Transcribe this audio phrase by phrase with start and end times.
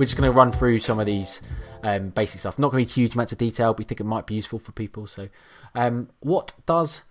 [0.00, 1.42] We're just going to run through some of these
[1.82, 2.58] um, basic stuff.
[2.58, 4.58] Not going to be huge amounts of detail, but we think it might be useful
[4.58, 5.06] for people.
[5.06, 5.28] So,
[5.74, 7.02] um, what does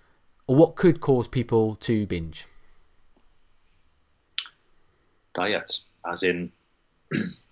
[0.47, 2.47] or what could cause people to binge?
[5.35, 6.51] Diets, as in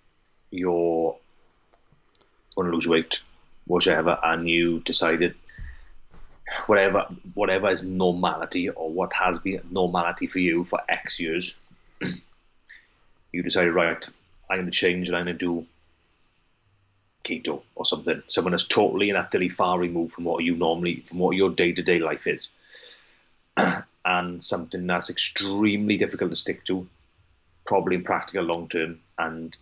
[0.50, 1.16] you're
[2.56, 3.20] want to lose weight,
[3.66, 5.34] whatever, and you decided
[6.66, 11.58] whatever whatever is normality or what has been normality for you for X years,
[13.32, 14.08] you decided right,
[14.50, 15.66] I'm going to change and I'm going to do
[17.24, 18.22] keto or something.
[18.28, 21.72] Someone that's totally and utterly far removed from what you normally, from what your day
[21.72, 22.48] to day life is,
[24.04, 26.88] and something that's extremely difficult to stick to,
[27.66, 29.56] probably impractical long term, and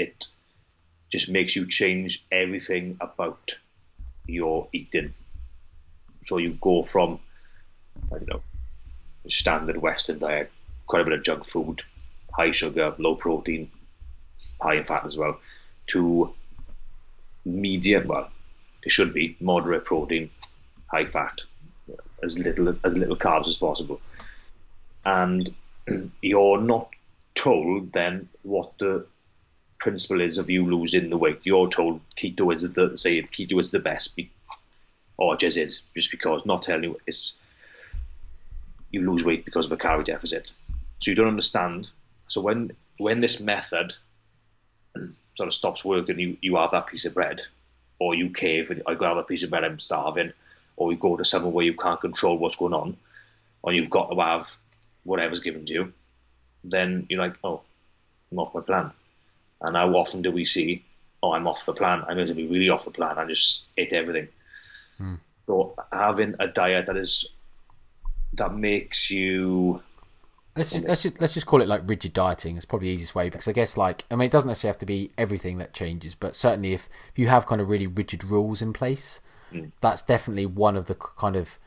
[0.00, 0.26] it
[1.10, 3.52] just makes you change everything about
[4.26, 5.12] your eating.
[6.22, 7.18] So you go from,
[8.12, 8.42] I don't know,
[9.28, 10.50] standard Western diet,
[10.86, 11.82] quite a bit of junk food,
[12.32, 13.70] high sugar, low protein,
[14.60, 15.38] high in fat as well,
[15.88, 16.32] to
[17.44, 18.30] medium, well,
[18.82, 20.30] it should be moderate protein,
[20.86, 21.42] high fat,
[22.22, 24.00] as little as little carbs as possible.
[25.04, 25.54] And
[26.22, 26.88] you're not
[27.34, 29.06] told then what the
[29.80, 31.40] principle is of you losing the weight.
[31.42, 34.18] You're told keto is the say keto is the best,
[35.16, 37.34] or just is just because not telling you it's
[38.92, 40.52] you lose weight because of a calorie deficit.
[40.98, 41.90] So you don't understand.
[42.28, 43.94] So when when this method
[45.34, 47.40] sort of stops working, you, you have that piece of bread,
[47.98, 50.32] or you cave and I grab a piece of bread, I'm starving,
[50.76, 52.96] or you go to somewhere where you can't control what's going on,
[53.62, 54.54] or you've got to have
[55.04, 55.92] whatever's given to you,
[56.62, 57.62] then you're like, oh,
[58.30, 58.92] I'm my plan.
[59.60, 60.84] And how often do we see,
[61.22, 63.66] oh, I'm off the plan, I'm going to be really off the plan, I just
[63.76, 64.28] ate everything.
[64.98, 65.14] Hmm.
[65.46, 67.32] So having a diet that is
[68.34, 69.82] that makes you
[70.56, 72.56] Let's just, let's just let's just call it like rigid dieting.
[72.56, 74.78] It's probably the easiest way because I guess like I mean it doesn't necessarily have
[74.80, 78.24] to be everything that changes, but certainly if, if you have kind of really rigid
[78.24, 79.20] rules in place,
[79.52, 79.72] Mm.
[79.80, 81.58] that's definitely one of the kind of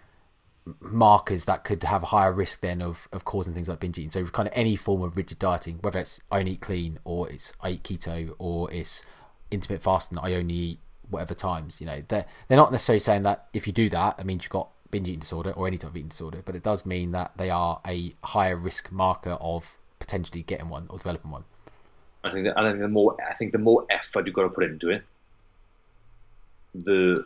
[0.80, 4.12] markers that could have a higher risk then of, of causing things like binge eating.
[4.12, 7.30] So kind of any form of rigid dieting, whether it's I only eat clean or
[7.30, 9.04] it's I eat keto or it's
[9.52, 10.80] intermittent fasting, I only eat
[11.10, 11.82] whatever times.
[11.82, 14.52] You know, they're they're not necessarily saying that if you do that, it means you've
[14.52, 17.32] got binge eating disorder or any type of eating disorder, but it does mean that
[17.36, 21.44] they are a higher risk marker of potentially getting one or developing one.
[22.24, 24.64] I think I think the more I think the more effort you've got to put
[24.64, 25.04] into it,
[26.74, 27.26] the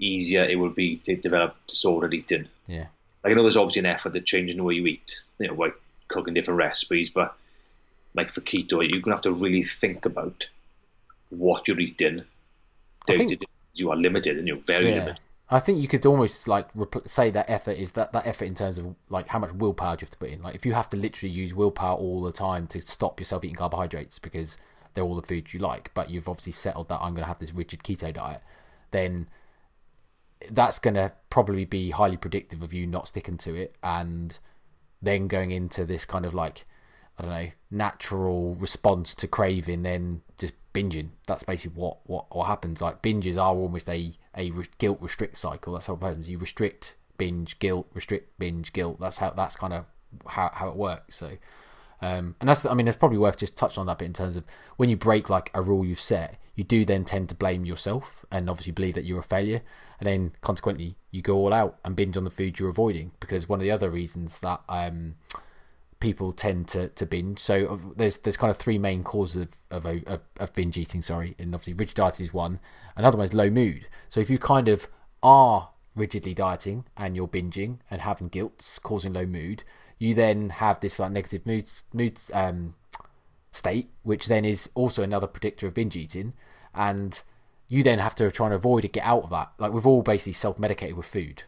[0.00, 2.48] easier it will be to develop disordered eating.
[2.66, 2.86] Yeah.
[3.22, 5.54] Like I know there's obviously an effort to changing the way you eat, you know,
[5.54, 5.74] like
[6.08, 7.36] cooking different recipes, but
[8.14, 10.48] like for keto, you're gonna have to really think about
[11.28, 12.24] what you're eating.
[13.06, 14.94] Day think- to day, you are limited, and you're very Yeah.
[14.96, 15.18] limited.
[15.52, 16.68] I think you could almost like
[17.06, 20.02] say that effort is that that effort in terms of like how much willpower do
[20.02, 20.42] you have to put in.
[20.42, 23.56] Like if you have to literally use willpower all the time to stop yourself eating
[23.56, 24.56] carbohydrates because
[24.94, 27.40] they're all the foods you like, but you've obviously settled that I'm going to have
[27.40, 28.42] this rigid keto diet,
[28.92, 29.26] then
[30.50, 34.38] that's going to probably be highly predictive of you not sticking to it and
[35.02, 36.66] then going into this kind of like
[37.18, 41.10] I don't know natural response to craving, then just binging.
[41.26, 42.80] That's basically what what what happens.
[42.80, 45.74] Like binges are almost a a re- guilt restrict cycle.
[45.74, 46.28] That's how it happens.
[46.28, 49.00] You restrict, binge, guilt, restrict, binge, guilt.
[49.00, 49.84] That's how that's kind of
[50.26, 51.16] how how it works.
[51.16, 51.32] So.
[52.02, 54.38] Um, and that's, I mean, it's probably worth just touching on that bit in terms
[54.38, 54.44] of
[54.78, 58.24] when you break like a rule you've set, you do then tend to blame yourself
[58.32, 59.60] and obviously believe that you're a failure.
[60.00, 63.48] And then consequently, you go all out and binge on the food you're avoiding because
[63.48, 65.14] one of the other reasons that, um,
[66.00, 67.38] people tend to, to binge.
[67.38, 71.02] So uh, there's there's kind of three main causes of, of, of, of binge eating.
[71.02, 72.58] Sorry, and obviously rigid dieting is one.
[72.96, 73.86] Another one is low mood.
[74.08, 74.88] So if you kind of
[75.22, 79.62] are rigidly dieting and you're binging and having guilt causing low mood,
[79.98, 82.74] you then have this like negative mood mood um,
[83.52, 86.32] state, which then is also another predictor of binge eating,
[86.74, 87.22] and
[87.70, 89.52] you then have to try and avoid it, get out of that.
[89.58, 91.44] Like we've all basically self medicated with food.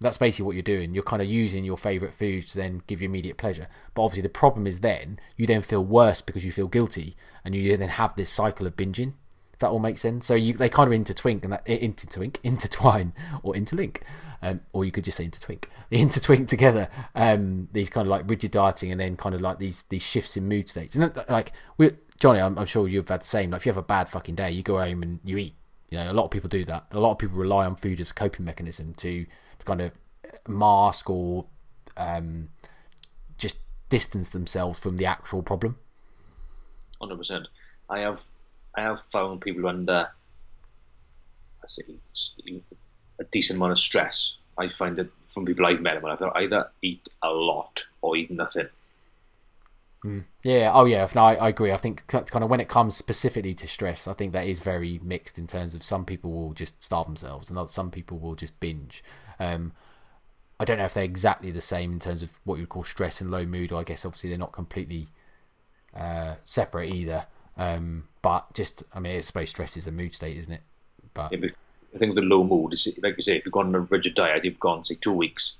[0.00, 0.92] That's basically what you're doing.
[0.92, 3.68] You're kind of using your favorite foods to then give you immediate pleasure.
[3.94, 7.54] But obviously, the problem is then you then feel worse because you feel guilty, and
[7.54, 9.14] you then have this cycle of binging.
[9.52, 10.26] If that all makes sense.
[10.26, 13.12] So you they kind of intertwink and that intertwink, intertwine,
[13.44, 13.98] or interlink,
[14.42, 16.88] um, or you could just say intertwink, They intertwink together.
[17.14, 20.36] Um, these kind of like rigid dieting, and then kind of like these these shifts
[20.36, 20.96] in mood states.
[20.96, 23.50] And uh, like we, Johnny, I'm, I'm sure you've had the same.
[23.50, 25.56] Like if you have a bad fucking day, you go home and you eat.
[25.90, 26.86] You know, a lot of people do that.
[26.92, 29.26] A lot of people rely on food as a coping mechanism to,
[29.58, 29.90] to kind of
[30.46, 31.46] mask or
[31.96, 32.50] um,
[33.38, 33.56] just
[33.88, 35.76] distance themselves from the actual problem.
[37.00, 37.48] Hundred percent.
[37.90, 38.22] I have
[38.76, 40.08] I have found people under
[41.60, 41.82] I say
[43.18, 44.36] a decent amount of stress.
[44.56, 48.30] I find that from people I've met, when I've either eat a lot or eat
[48.30, 48.68] nothing.
[50.04, 50.24] Mm.
[50.42, 50.72] Yeah.
[50.74, 51.08] Oh, yeah.
[51.14, 51.72] No, I, I, agree.
[51.72, 55.00] I think kind of when it comes specifically to stress, I think that is very
[55.02, 58.58] mixed in terms of some people will just starve themselves, and some people will just
[58.58, 59.04] binge.
[59.38, 59.72] Um,
[60.58, 62.84] I don't know if they're exactly the same in terms of what you would call
[62.84, 63.72] stress and low mood.
[63.72, 65.08] Or I guess obviously they're not completely
[65.96, 67.26] uh, separate either.
[67.56, 70.62] Um, but just, I mean, I suppose stress is a mood state, isn't it?
[71.14, 71.48] But yeah,
[71.94, 74.14] I think the low mood is like you say, if you've gone on a rigid
[74.14, 75.56] diet, you've gone say two weeks,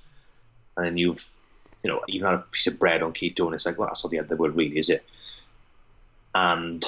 [0.75, 1.33] and then you've
[1.83, 4.03] you know, you've had a piece of bread on keto, and it's like, well, that's
[4.03, 5.05] not the end of the world, really, is it?
[6.33, 6.83] And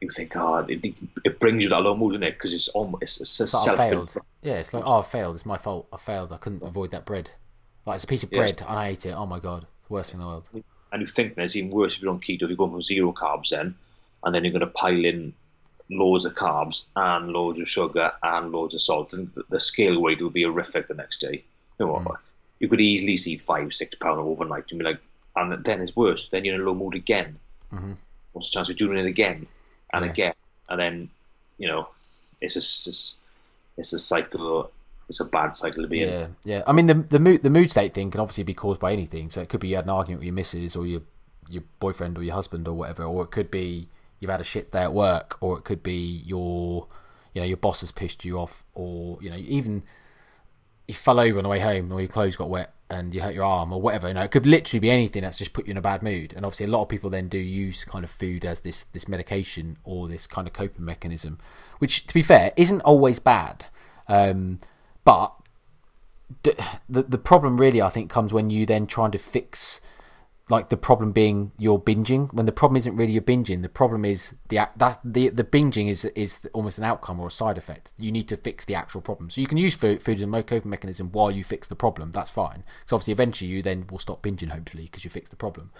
[0.00, 0.94] you think, oh, it,
[1.24, 2.34] it brings you that low mood, in it?
[2.34, 5.34] Because it's almost it's, it's, it's like self Yeah, it's like, oh, I failed.
[5.34, 5.88] It's my fault.
[5.92, 6.32] I failed.
[6.32, 7.30] I couldn't avoid that bread.
[7.84, 8.68] Like it's a piece of bread, yes.
[8.68, 9.12] and I ate it.
[9.12, 10.48] Oh my god, worst thing in the world.
[10.92, 12.42] And you think there's even worse if you're on keto.
[12.42, 13.74] If you're going from zero carbs, then,
[14.22, 15.32] and then you're going to pile in
[15.90, 20.22] loads of carbs and loads of sugar and loads of salt, and the scale weight
[20.22, 21.42] will be horrific the next day.
[21.80, 22.16] You know, mm
[22.60, 24.70] you could easily see five, six pound overnight.
[24.70, 25.00] You'd be like,
[25.36, 26.28] and then it's worse.
[26.28, 27.38] Then you're in a low mood again.
[27.72, 27.92] Mm-hmm.
[28.32, 29.46] What's the chance of doing it again
[29.92, 30.10] and yeah.
[30.10, 30.34] again?
[30.68, 31.08] And then,
[31.56, 31.88] you know,
[32.40, 33.20] it's a, it's,
[33.76, 34.70] it's a cycle.
[35.08, 36.12] It's a bad cycle to be yeah, in.
[36.44, 36.62] Yeah, yeah.
[36.66, 39.30] I mean, the the mood the mood state thing can obviously be caused by anything.
[39.30, 41.00] So it could be you had an argument with your missus or your
[41.48, 43.88] your boyfriend or your husband or whatever, or it could be
[44.20, 46.86] you've had a shit day at work, or it could be your
[47.32, 49.82] you know your boss has pissed you off, or you know even
[50.88, 53.34] you fell over on the way home or your clothes got wet and you hurt
[53.34, 54.08] your arm or whatever.
[54.08, 56.32] You know, it could literally be anything that's just put you in a bad mood.
[56.34, 59.06] And obviously, a lot of people then do use kind of food as this this
[59.06, 61.38] medication or this kind of coping mechanism,
[61.78, 63.66] which, to be fair, isn't always bad.
[64.08, 64.60] Um,
[65.04, 65.34] but
[66.42, 66.56] the,
[66.88, 69.82] the problem really, I think, comes when you then trying to fix
[70.50, 72.32] like the problem being you're binging.
[72.32, 75.88] When the problem isn't really your binging the problem is the that the the binging
[75.88, 77.92] is is almost an outcome or a side effect.
[77.98, 79.30] You need to fix the actual problem.
[79.30, 82.12] So you can use food, food as a coping mechanism while you fix the problem.
[82.12, 82.64] That's fine.
[82.86, 85.70] So obviously eventually you then will stop binging hopefully because you fix the problem.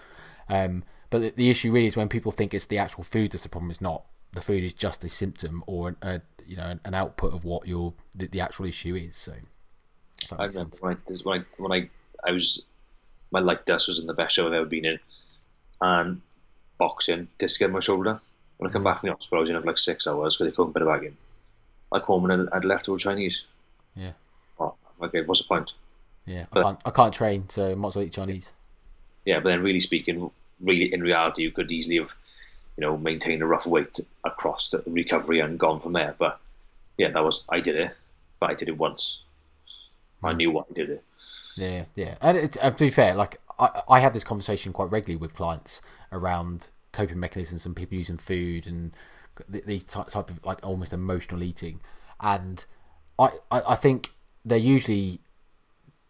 [0.49, 3.43] Um, but the, the, issue really is when people think it's the actual food that's
[3.43, 4.05] the problem it's not.
[4.33, 7.95] The food is just a symptom or a, you know an output of what your
[8.15, 9.35] the, the actual issue is so.
[10.37, 11.91] I remember when when I when I
[12.29, 12.63] I was
[13.31, 14.99] my leg dust was in the best show I've ever been in.
[15.81, 16.21] And
[16.79, 18.21] boxing, disc in my shoulder.
[18.57, 20.51] When I come back from the hospital, I was in for like six hours because
[20.51, 21.17] they couldn't put it back in.
[21.93, 23.43] I home and I'd left all Chinese.
[23.95, 24.13] Yeah.
[24.59, 25.73] Oh, okay, what's the point?
[26.27, 28.53] Yeah, but, I can't, I can't train, so I might as well eat Chinese.
[29.25, 32.15] Yeah, but then really speaking, really in reality, you could easily have,
[32.77, 36.15] you know, maintained a rough weight across the recovery and gone from there.
[36.19, 36.39] But
[36.99, 37.97] yeah, that was I did it,
[38.41, 39.23] but I did it once.
[40.23, 40.37] I hmm.
[40.37, 41.05] knew why I did it.
[41.59, 42.15] Yeah, yeah.
[42.21, 45.35] And it, uh, to be fair, like I, I have this conversation quite regularly with
[45.35, 45.83] clients
[46.13, 48.93] around coping mechanisms and people using food and
[49.49, 51.81] these type of like almost emotional eating,
[52.21, 52.65] and
[53.19, 54.13] I, I, I think
[54.45, 55.21] they're usually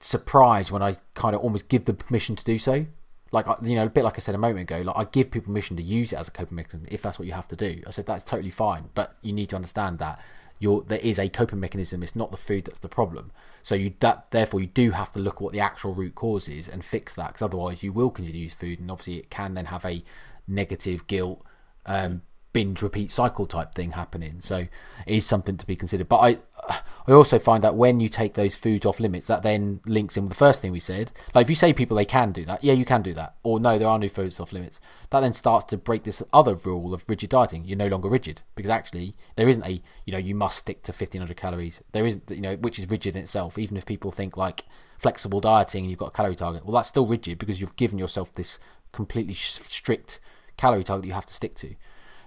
[0.01, 2.87] surprised when I kind of almost give them permission to do so.
[3.33, 5.47] Like you know, a bit like I said a moment ago, like I give people
[5.47, 7.83] permission to use it as a coping mechanism if that's what you have to do.
[7.87, 10.21] I said that's totally fine, but you need to understand that
[10.59, 12.03] you're, there is a coping mechanism.
[12.03, 13.31] It's not the food that's the problem.
[13.63, 16.49] So you that therefore you do have to look at what the actual root cause
[16.49, 19.31] is and fix that because otherwise you will continue to use food and obviously it
[19.31, 20.03] can then have a
[20.47, 21.45] negative guilt
[21.87, 22.23] um,
[22.53, 24.41] binge repeat cycle type thing happening.
[24.41, 24.69] So it
[25.07, 26.09] is something to be considered.
[26.09, 29.81] But I I also find that when you take those foods off limits, that then
[29.87, 31.11] links in with the first thing we said.
[31.35, 33.37] Like if you say people they can do that, yeah, you can do that.
[33.43, 34.81] Or no, there are no foods off limits.
[35.11, 37.65] That then starts to break this other rule of rigid dieting.
[37.65, 40.93] You're no longer rigid because actually there isn't a you know you must stick to
[40.93, 41.83] 1500 calories.
[41.93, 43.59] There isn't you know which is rigid in itself.
[43.59, 44.65] Even if people think like
[44.99, 47.99] flexible dieting and you've got a calorie target, well that's still rigid because you've given
[47.99, 48.59] yourself this
[48.93, 50.21] completely strict
[50.57, 51.75] calorie target that you have to stick to.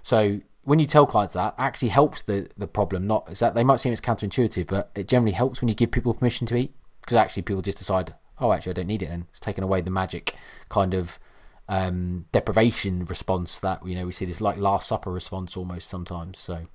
[0.02, 3.06] So when you tell clients that, actually helps the, the problem.
[3.06, 5.90] Not is that they might seem it's counterintuitive, but it generally helps when you give
[5.90, 9.10] people permission to eat because actually people just decide, oh, actually I don't need it,
[9.10, 10.34] and it's taken away the magic
[10.68, 11.18] kind of
[11.68, 16.38] um, deprivation response that you know we see this like Last Supper response almost sometimes.
[16.38, 16.66] So.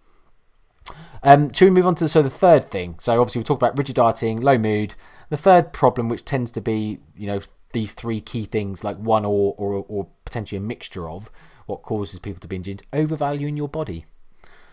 [1.22, 2.96] Um, should we move on to so the third thing?
[3.00, 4.96] So obviously we talked about rigid dieting, low mood.
[5.28, 7.42] The third problem, which tends to be you know
[7.74, 11.30] these three key things, like one or or, or potentially a mixture of,
[11.68, 14.06] what causes people to binge into overvaluing your body.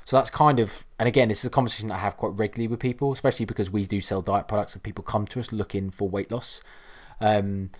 [0.06, 2.80] So that's kind of, and again, this is a conversation I have quite regularly with
[2.80, 6.08] people, especially because we do sell diet products and people come to us looking for
[6.08, 6.62] weight loss.
[7.20, 7.70] Um,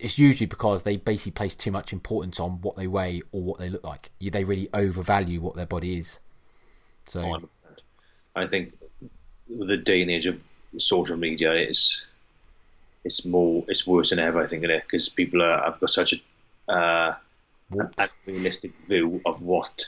[0.00, 3.58] it's usually because they basically place too much importance on what they weigh or what
[3.58, 4.10] they look like.
[4.20, 6.18] They really overvalue what their body is.
[7.06, 7.48] So,
[8.34, 8.74] I think
[9.48, 10.42] the day and age of
[10.78, 12.06] social media, it's
[13.04, 14.42] it's more it's worse than ever.
[14.42, 16.14] I think, it because people are, have got such
[16.68, 17.16] a uh,
[17.70, 17.90] an
[18.26, 19.86] unrealistic view of what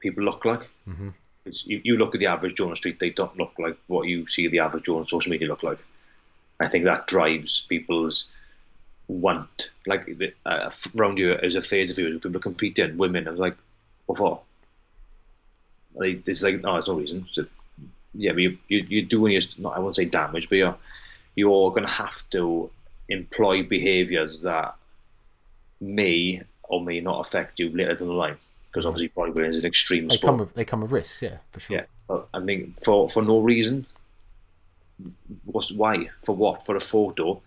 [0.00, 0.68] people look like.
[0.88, 1.10] Mm-hmm.
[1.44, 4.06] You, you look at the average Joe on the street, they don't look like what
[4.06, 5.78] you see the average Joe on social media look like.
[6.60, 8.30] I think that drives people's
[9.08, 10.08] want, like
[10.44, 13.56] uh, around you as a phase of viewers, people are competing, women, I was like,
[14.06, 14.40] what for?
[15.94, 17.26] Like, it's like, no, there's no reason.
[17.30, 17.46] So,
[18.14, 20.76] yeah, but you, you, you're doing your, not, I won't say damage, but you're,
[21.34, 22.70] you're going to have to
[23.08, 24.74] employ behaviours that
[25.80, 28.36] may or may not affect you later down the line.
[28.66, 30.30] Because obviously bodybuilding is an extreme they sport.
[30.30, 31.78] Come with, they come with risks, yeah, for sure.
[31.78, 33.86] Yeah, but I mean, for, for no reason.
[35.44, 36.10] What's why?
[36.22, 36.64] For what?
[36.64, 37.42] For a photo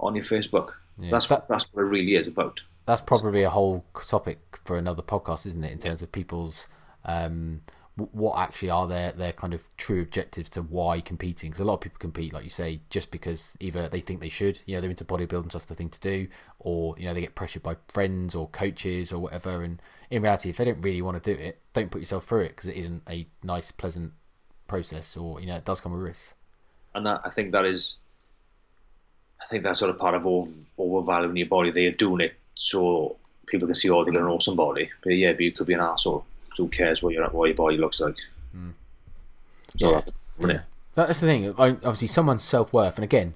[0.00, 0.72] on your Facebook.
[0.98, 2.62] Yeah, that's that, that's what it really is about.
[2.86, 5.72] That's probably a whole topic for another podcast, isn't it?
[5.72, 6.66] In terms of people's
[7.04, 7.60] um,
[7.96, 11.50] what actually are their their kind of true objectives to why competing?
[11.50, 14.28] Because a lot of people compete like you say just because either they think they
[14.28, 16.26] should you know they're into bodybuilding so that's the thing to do
[16.58, 20.50] or you know they get pressured by friends or coaches or whatever and in reality
[20.50, 22.76] if they don't really want to do it don't put yourself through it because it
[22.76, 24.12] isn't a nice pleasant
[24.66, 26.34] process or you know it does come with risks
[26.96, 27.98] and that, i think that is
[29.40, 31.70] i think that's sort of part of over, overvaluing your body.
[31.70, 34.90] They're doing it so people can see oh they've got an awesome body.
[35.02, 36.24] But yeah but you could be an asshole
[36.56, 38.16] who cares what your what your body looks like?
[38.56, 38.72] Mm.
[39.74, 40.02] yeah.
[40.40, 40.60] yeah.
[40.94, 41.54] That's the thing.
[41.58, 43.34] Obviously, someone's self worth, and again,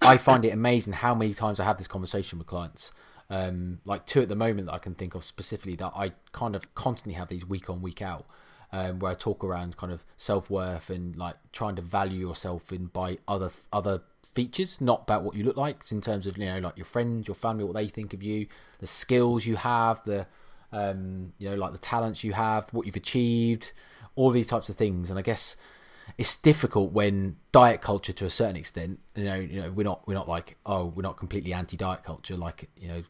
[0.00, 2.92] I find it amazing how many times I have this conversation with clients.
[3.30, 6.54] Um, like two at the moment that I can think of specifically that I kind
[6.54, 8.26] of constantly have these week on week out,
[8.70, 12.72] um, where I talk around kind of self worth and like trying to value yourself
[12.72, 14.02] in by other other
[14.34, 15.76] features, not about what you look like.
[15.80, 18.22] It's in terms of you know like your friends, your family, what they think of
[18.22, 18.46] you,
[18.80, 20.26] the skills you have, the
[20.74, 23.72] um, you know, like the talents you have, what you've achieved,
[24.16, 25.08] all these types of things.
[25.08, 25.56] And I guess
[26.18, 30.06] it's difficult when diet culture, to a certain extent, you know, you know, we're not
[30.06, 33.02] we're not like oh, we're not completely anti-diet culture, like you know,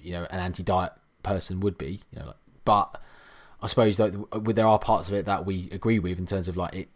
[0.00, 3.00] you know, an anti-diet person would be, you know, like, but
[3.60, 4.12] I suppose that
[4.54, 6.88] there are parts of it that we agree with in terms of like it,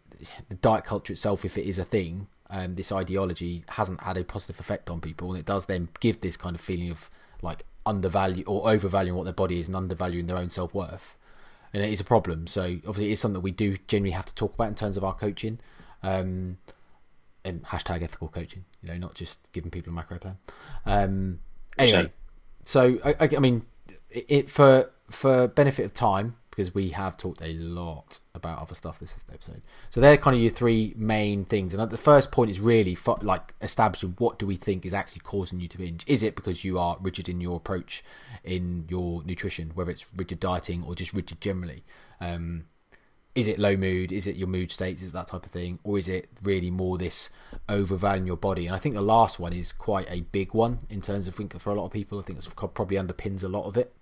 [0.49, 4.25] the diet culture itself, if it is a thing, um, this ideology hasn't had a
[4.25, 7.09] positive effect on people, and it does then give this kind of feeling of
[7.41, 11.15] like undervalue or overvaluing what their body is and undervaluing their own self worth.
[11.73, 12.47] And it is a problem.
[12.47, 15.03] So obviously, it's something that we do generally have to talk about in terms of
[15.03, 15.59] our coaching.
[16.03, 16.57] Um,
[17.47, 20.37] and hashtag ethical coaching, you know, not just giving people a macro plan.
[20.85, 21.39] Um,
[21.77, 22.11] anyway,
[22.63, 23.65] so I, I, I mean,
[24.09, 28.73] it, it for for benefit of time, because we have talked a lot about other
[28.73, 29.61] stuff this episode.
[29.91, 31.75] So they're kind of your three main things.
[31.75, 35.59] And the first point is really like establishing what do we think is actually causing
[35.59, 36.03] you to binge.
[36.07, 38.03] Is it because you are rigid in your approach
[38.43, 41.83] in your nutrition, whether it's rigid dieting or just rigid generally?
[42.19, 42.65] Um,
[43.35, 44.11] is it low mood?
[44.11, 45.03] Is it your mood states?
[45.03, 45.77] Is that type of thing?
[45.83, 47.29] Or is it really more this
[47.69, 48.65] overvaluing your body?
[48.65, 51.59] And I think the last one is quite a big one in terms of, think
[51.61, 53.93] for a lot of people, I think it's probably underpins a lot of it.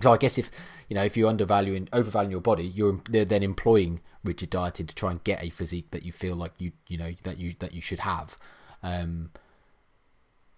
[0.00, 0.50] So I guess if
[0.88, 5.10] you know if you're undervaluing, overvaluing your body, you're then employing rigid dieting to try
[5.10, 7.80] and get a physique that you feel like you you know that you that you
[7.80, 8.36] should have.
[8.82, 9.30] Um,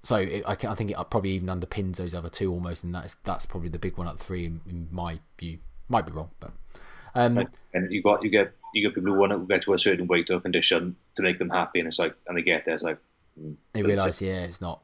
[0.02, 2.94] so it, I, can, I think it probably even underpins those other two almost, and
[2.94, 5.58] that's that's probably the big one out of three in, in my view.
[5.88, 6.52] Might be wrong, but
[7.14, 9.78] um, and you got you get you get people who want to get to a
[9.78, 12.74] certain weight or condition to make them happy, and it's like, and they get there,
[12.74, 12.98] it's like
[13.40, 14.82] mm, they realise, yeah, it's not.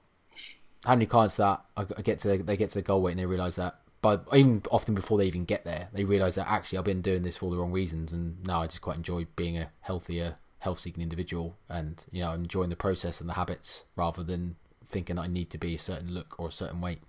[0.84, 3.26] How many clients that I get to they get to the goal weight and they
[3.26, 6.84] realise that but even often before they even get there, they realise that actually I've
[6.84, 9.70] been doing this for the wrong reasons, and now I just quite enjoy being a
[9.80, 14.56] healthier, health-seeking individual, and you know, I'm enjoying the process and the habits rather than
[14.86, 17.00] thinking I need to be a certain look or a certain weight.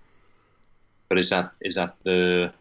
[1.08, 2.54] But is that is that the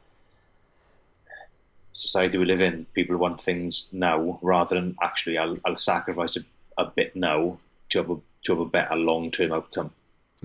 [1.93, 2.87] society we live in?
[2.95, 6.41] People want things now rather than actually I'll, I'll sacrifice a,
[6.79, 7.59] a bit now
[7.91, 9.93] to have a to have a better long-term outcome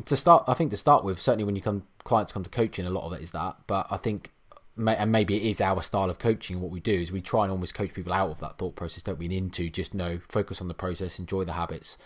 [0.04, 2.86] to start, I think to start with, certainly when you come clients come to coaching,
[2.86, 3.56] a lot of it is that.
[3.68, 4.32] But I think,
[4.78, 6.60] and maybe it is our style of coaching.
[6.60, 9.04] What we do is we try and almost coach people out of that thought process,
[9.04, 9.34] don't we?
[9.36, 11.98] Into just know, focus on the process, enjoy the habits.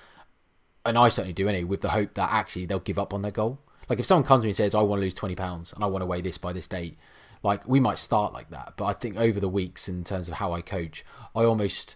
[0.86, 3.31] And I certainly do anyway, with the hope that actually they'll give up on their
[3.31, 3.60] goal.
[3.89, 5.84] Like if someone comes to me and says, "I want to lose twenty pounds and
[5.84, 6.98] I want to weigh this by this date,"
[7.41, 8.74] like we might start like that.
[8.77, 11.03] But I think over the weeks, in terms of how I coach,
[11.36, 11.96] I almost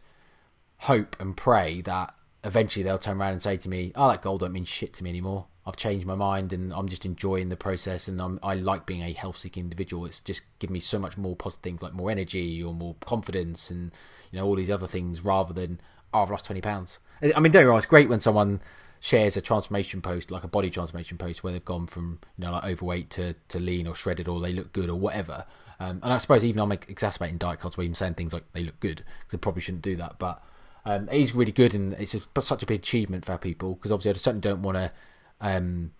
[0.79, 4.39] hope and pray that eventually they'll turn around and say to me, "Oh, that goal
[4.39, 7.55] don't mean shit to me anymore." I've changed my mind and I'm just enjoying the
[7.55, 10.05] process and I'm, I like being a health seeking individual.
[10.05, 13.72] It's just given me so much more positive things like more energy or more confidence
[13.72, 13.91] and
[14.32, 15.79] you know all these other things rather than
[16.13, 17.00] oh I've lost twenty pounds.
[17.22, 18.62] I mean don't get it's great when someone
[19.00, 22.51] shares a transformation post like a body transformation post where they've gone from you know
[22.51, 25.46] like overweight to, to lean or shredded or they look good or whatever.
[25.79, 28.63] Um, and I suppose even I'm exacerbating diet culture by even saying things like they
[28.63, 30.43] look good because I probably shouldn't do that, but
[30.86, 33.91] um, it is really good and it's a, such a big achievement for people because
[33.91, 34.91] obviously I certainly don't want to
[35.43, 35.91] um,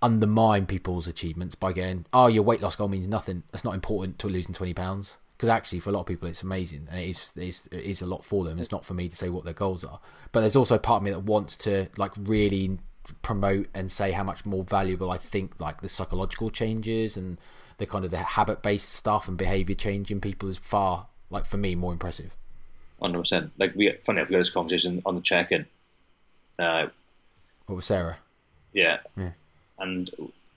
[0.00, 3.42] undermine people's achievements by going, "Oh, your weight loss goal means nothing.
[3.50, 6.42] That's not important to losing twenty pounds." Because actually, for a lot of people, it's
[6.42, 8.58] amazing, and it is, it's, it is a lot for them.
[8.58, 10.00] It's not for me to say what their goals are,
[10.32, 12.78] but there's also a part of me that wants to like really
[13.22, 17.38] promote and say how much more valuable I think like the psychological changes and
[17.78, 21.46] the kind of the habit based stuff and behavior change in people is far like
[21.46, 22.34] for me more impressive.
[23.00, 23.52] Hundred percent.
[23.58, 25.66] Like we, funny enough, we had this conversation on the check-in.
[26.58, 26.86] Uh,
[27.66, 28.16] what was Sarah?
[28.76, 28.98] Yeah.
[29.16, 29.32] yeah.
[29.78, 30.10] And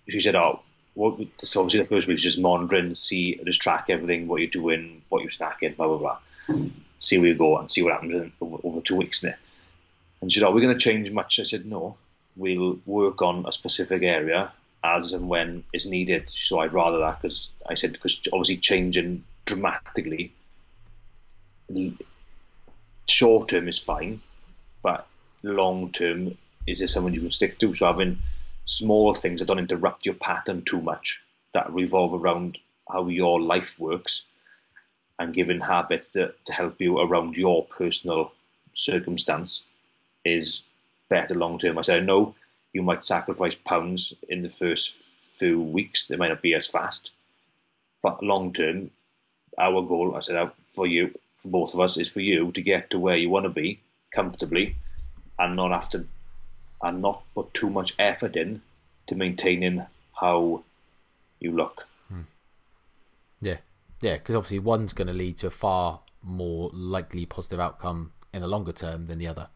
[0.10, 0.62] she said, "Oh,
[0.94, 4.50] what?" So obviously the first week is just monitoring, see, just track everything, what you're
[4.50, 6.20] doing, what you're snacking, blah blah blah.
[7.00, 9.36] See where you go and see what happens over, over two weeks now.
[10.22, 11.96] And she said, "Are we going to change much?" I said, "No.
[12.36, 14.52] We'll work on a specific area
[14.84, 19.24] as and when is needed." So I'd rather that because I said because obviously changing
[19.46, 20.34] dramatically.
[23.08, 24.22] Short term is fine,
[24.82, 25.08] but
[25.42, 26.38] long term
[26.70, 27.74] is this someone you can stick to?
[27.74, 28.22] So having
[28.66, 31.24] small things that don't interrupt your pattern too much,
[31.54, 32.58] that revolve around
[32.88, 34.24] how your life works,
[35.18, 38.32] and giving habits to, to help you around your personal
[38.74, 39.64] circumstance
[40.24, 40.64] is
[41.10, 41.78] better long term.
[41.78, 42.36] I said, I know
[42.72, 47.12] you might sacrifice pounds in the first few weeks, they might not be as fast,
[48.02, 48.92] but long term,
[49.58, 52.62] our goal, I said, uh, for you, for both of us, is for you to
[52.62, 53.82] get to where you want to be
[54.14, 54.76] comfortably
[55.38, 56.06] and not have to
[56.82, 58.62] and not put too much effort in
[59.08, 59.86] to maintaining
[60.20, 60.64] how
[61.40, 61.88] you look.
[62.10, 62.22] Hmm.
[63.42, 63.58] Yeah,
[64.02, 68.42] yeah, because obviously one's going to lead to a far more likely positive outcome in
[68.42, 69.48] the longer term than the other.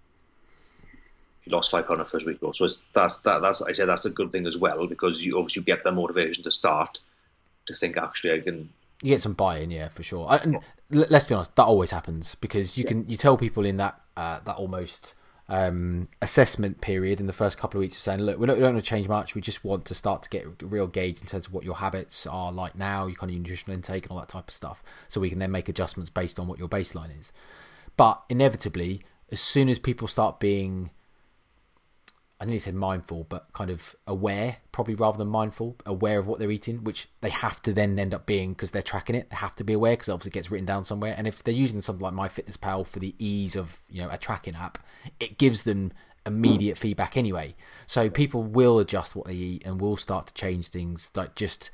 [1.46, 3.42] You lost five pound first week, though, so that's that.
[3.42, 6.44] That's I said that's a good thing as well because you obviously get the motivation
[6.46, 7.00] to start
[7.66, 8.70] to think actually I can.
[9.02, 10.28] You get some buy-in, yeah, for sure.
[10.32, 12.90] And let's be honest, that always happens because you yeah.
[12.90, 15.16] can you tell people in that uh, that almost
[15.50, 18.78] um, assessment period in the first couple of weeks of saying, look, we don't, want
[18.78, 19.36] to change much.
[19.36, 21.76] We just want to start to get a real gauge in terms of what your
[21.76, 24.82] habits are like now, your kind of nutritional intake and all that type of stuff.
[25.10, 27.34] So we can then make adjustments based on what your baseline is.
[27.98, 29.02] But inevitably,
[29.32, 30.92] as soon as people start being
[32.44, 36.40] I nearly said mindful, but kind of aware, probably rather than mindful, aware of what
[36.40, 39.30] they're eating, which they have to then end up being because they're tracking it.
[39.30, 41.16] They have to be aware because obviously it gets written down somewhere.
[41.18, 44.58] And if they're using something like MyFitnessPal for the ease of you know a tracking
[44.58, 44.78] app,
[45.22, 45.94] it gives them
[46.26, 47.56] immediate feedback anyway.
[47.88, 51.72] So people will adjust what they eat and will start to change things like just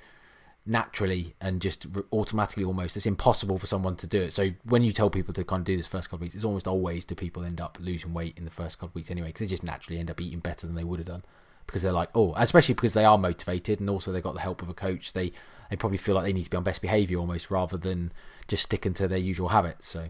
[0.69, 4.32] naturally and just automatically almost it's impossible for someone to do it.
[4.32, 6.45] So when you tell people to kind of do this first couple of weeks it's
[6.45, 9.29] almost always do people end up losing weight in the first couple of weeks anyway
[9.29, 11.23] because they just naturally end up eating better than they would have done.
[11.65, 14.62] Because they're like oh especially because they are motivated and also they got the help
[14.62, 15.32] of a coach they
[15.71, 18.12] they probably feel like they need to be on best behavior almost rather than
[18.47, 20.10] just sticking to their usual habits so.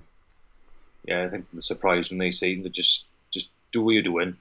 [1.06, 4.36] Yeah i think the surprise when they say that just just do what you're doing.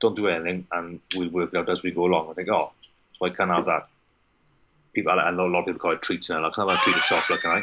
[0.00, 2.30] Don't do anything and we'll work it out as we go along.
[2.30, 2.72] I think oh
[3.12, 3.88] so i can't have that
[4.92, 6.42] people, I know a lot of people call it treats now.
[6.42, 7.62] Like, can I have a treat of chocolate, can I?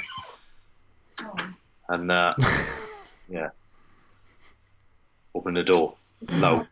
[1.22, 1.54] Oh.
[1.90, 2.36] And uh,
[3.30, 3.50] yeah,
[5.34, 5.96] open the door,
[6.34, 6.68] loud,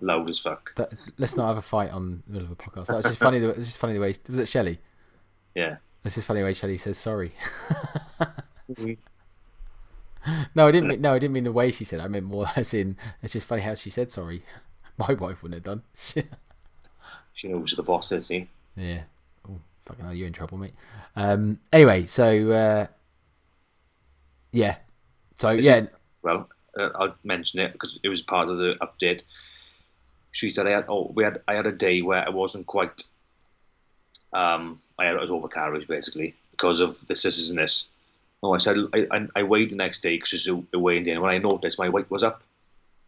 [0.00, 0.74] loud as fuck.
[0.76, 2.86] That, let's not have a fight on the middle of a podcast.
[2.86, 3.38] That's just funny.
[3.38, 4.80] It's just funny the way was it Shelley?
[5.54, 7.32] Yeah, it's just funny the way Shelley says sorry.
[10.54, 10.88] no, I didn't.
[10.88, 12.00] Mean, no, I didn't mean the way she said.
[12.00, 12.04] It.
[12.04, 12.96] I meant more as in.
[13.22, 14.42] It's just funny how she said sorry.
[14.96, 15.82] My wife wouldn't have done.
[17.34, 18.26] she knows who the boss is.
[18.26, 18.48] See?
[18.74, 19.02] Yeah
[19.86, 20.74] fucking hell, you're in trouble, mate.
[21.16, 22.86] Um, anyway, so uh,
[24.52, 24.76] yeah,
[25.38, 25.86] so yeah.
[26.22, 29.22] well, uh, I'll mention it because it was part of the update.
[30.32, 33.04] She said I had oh we had I had a day where I wasn't quite
[34.32, 37.88] um I had it was over calories basically because of the scissors and this.
[38.42, 41.20] Oh, I said I, I weighed the next day because she was weighing in.
[41.20, 42.42] When I noticed my weight was up,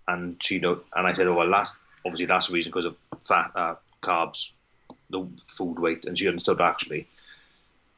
[0.06, 2.98] and she know, and I said, oh well, last obviously that's the reason because of
[3.20, 4.50] fat, uh, carbs,
[5.14, 7.06] the food weight, and she understood actually,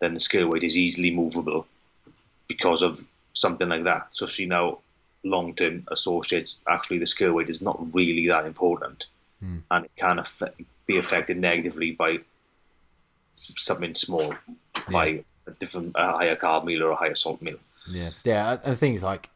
[0.01, 1.67] then the scale weight is easily movable
[2.49, 4.09] because of something like that.
[4.13, 4.79] So she now
[5.25, 9.07] long term associates actually the scale weight is not really that important,
[9.43, 9.63] mm.
[9.71, 12.19] and it can affect, be affected negatively by
[13.37, 14.91] something small, yeah.
[14.91, 17.59] by a different a higher carb meal or a higher salt meal.
[17.89, 18.59] Yeah, yeah.
[18.65, 19.31] I think like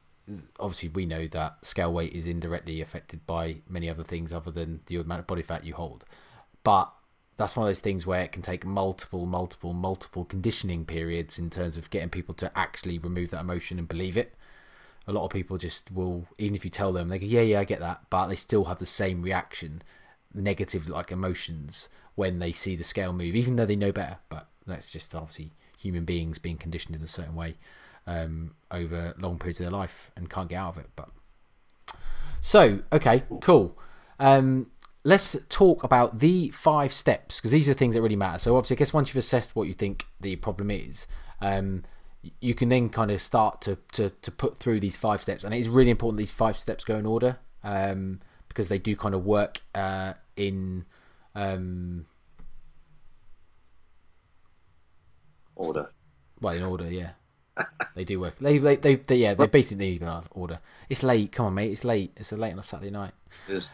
[0.59, 4.81] obviously we know that scale weight is indirectly affected by many other things other than
[4.87, 6.05] the amount of body fat you hold,
[6.63, 6.93] but
[7.41, 11.49] that's one of those things where it can take multiple, multiple, multiple conditioning periods in
[11.51, 14.35] terms of getting people to actually remove that emotion and believe it.
[15.07, 17.61] A lot of people just will, even if you tell them, they go, "Yeah, yeah,
[17.61, 19.83] I get that," but they still have the same reaction,
[20.35, 24.19] negative like emotions when they see the scale move, even though they know better.
[24.29, 27.57] But that's just obviously human beings being conditioned in a certain way
[28.07, 30.91] um, over long periods of their life and can't get out of it.
[30.95, 31.09] But
[32.43, 33.79] so, okay, cool.
[34.19, 34.71] Um,
[35.05, 38.39] let's talk about the five steps because these are things that really matter.
[38.39, 41.07] So obviously, I guess once you've assessed what you think the problem is,
[41.41, 41.85] um,
[42.41, 45.55] you can then kind of start to, to to put through these five steps, and
[45.55, 49.15] it is really important these five steps go in order um, because they do kind
[49.15, 50.85] of work uh, in
[51.35, 52.05] um,
[55.57, 55.91] order.
[56.41, 57.11] Well, in order, yeah.
[57.95, 58.39] they do work.
[58.39, 60.61] They, they, they, they yeah, they're basically even order.
[60.89, 61.33] It's late.
[61.33, 61.71] Come on, mate.
[61.71, 62.13] It's late.
[62.17, 63.13] It's late on a Saturday night.
[63.49, 63.71] It is.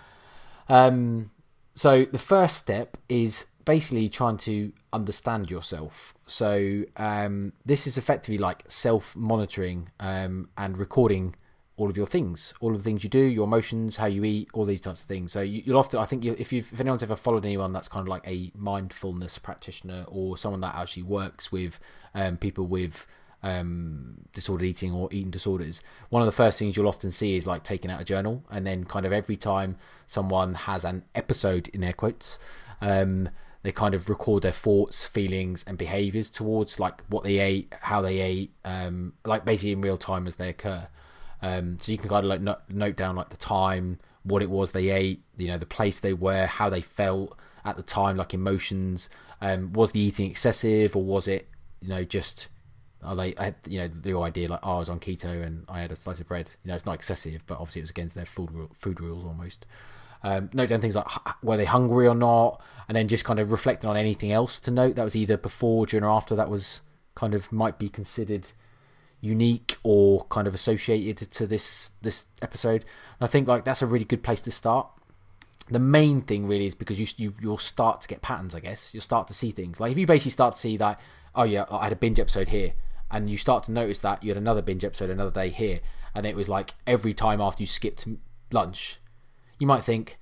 [0.69, 1.31] Um,
[1.75, 6.15] so the first step is basically trying to understand yourself.
[6.27, 11.35] So um, this is effectively like self-monitoring um, and recording
[11.77, 14.49] all of your things, all of the things you do, your emotions, how you eat,
[14.55, 15.33] all these types of things.
[15.33, 18.03] So you, will often, I think, if you've if anyone's ever followed anyone that's kind
[18.03, 21.79] of like a mindfulness practitioner or someone that actually works with
[22.15, 23.07] um, people with
[23.43, 27.47] um, disordered eating or eating disorders, one of the first things you'll often see is
[27.47, 31.69] like taking out a journal, and then kind of every time someone has an episode
[31.69, 32.39] in air quotes,
[32.81, 33.29] um,
[33.63, 38.01] they kind of record their thoughts, feelings, and behaviors towards like what they ate, how
[38.01, 40.87] they ate, um, like basically in real time as they occur.
[41.43, 44.51] Um, so you can kind of like note, note down like the time, what it
[44.51, 48.17] was they ate, you know, the place they were, how they felt at the time,
[48.17, 49.09] like emotions.
[49.41, 51.49] Um, was the eating excessive or was it,
[51.83, 52.49] you know, just
[53.03, 55.81] are they, had, you know, the idea like oh, I was on keto and I
[55.81, 56.51] had a slice of bread.
[56.65, 59.67] You know, it's not excessive, but obviously it was against their food food rules almost.
[60.23, 61.07] Um, note down things like
[61.43, 64.71] were they hungry or not, and then just kind of reflecting on anything else to
[64.71, 66.81] note that was either before, during, or after that was
[67.15, 68.49] kind of might be considered
[69.21, 72.85] unique or kind of associated to this this episode.
[73.19, 74.89] And I think like that's a really good place to start.
[75.69, 78.55] The main thing really is because you, you you'll start to get patterns.
[78.55, 79.81] I guess you'll start to see things.
[79.81, 81.01] Like if you basically start to see that,
[81.35, 82.75] oh yeah, I had a binge episode here,
[83.11, 85.81] and you start to notice that you had another binge episode another day here,
[86.15, 88.07] and it was like every time after you skipped
[88.51, 89.01] lunch,
[89.59, 90.19] you might think,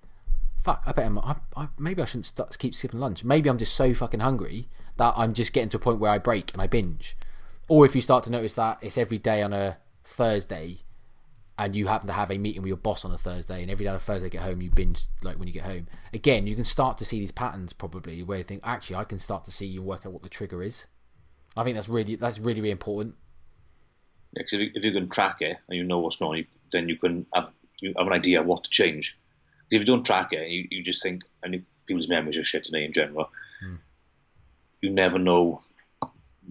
[0.63, 3.25] fuck, I bet I, I, maybe I shouldn't keep skipping lunch.
[3.25, 6.19] Maybe I'm just so fucking hungry that I'm just getting to a point where I
[6.19, 7.17] break and I binge.
[7.69, 10.79] Or if you start to notice that it's every day on a Thursday
[11.59, 13.85] and you happen to have a meeting with your boss on a Thursday and every
[13.85, 15.87] day on a Thursday get home you binge like when you get home.
[16.13, 19.19] Again, you can start to see these patterns probably where you think actually I can
[19.19, 20.87] start to see you work out what the trigger is.
[21.57, 23.15] I think that's really that's really really important.
[24.33, 26.47] Yeah, because if, you, if you can track it and you know what's going on,
[26.73, 29.19] then you can have you have an idea of what to change.
[29.71, 32.85] If you don't track it, you, you just think and people's memories are shit today
[32.85, 33.31] in general.
[33.61, 33.77] Hmm.
[34.81, 35.61] You never know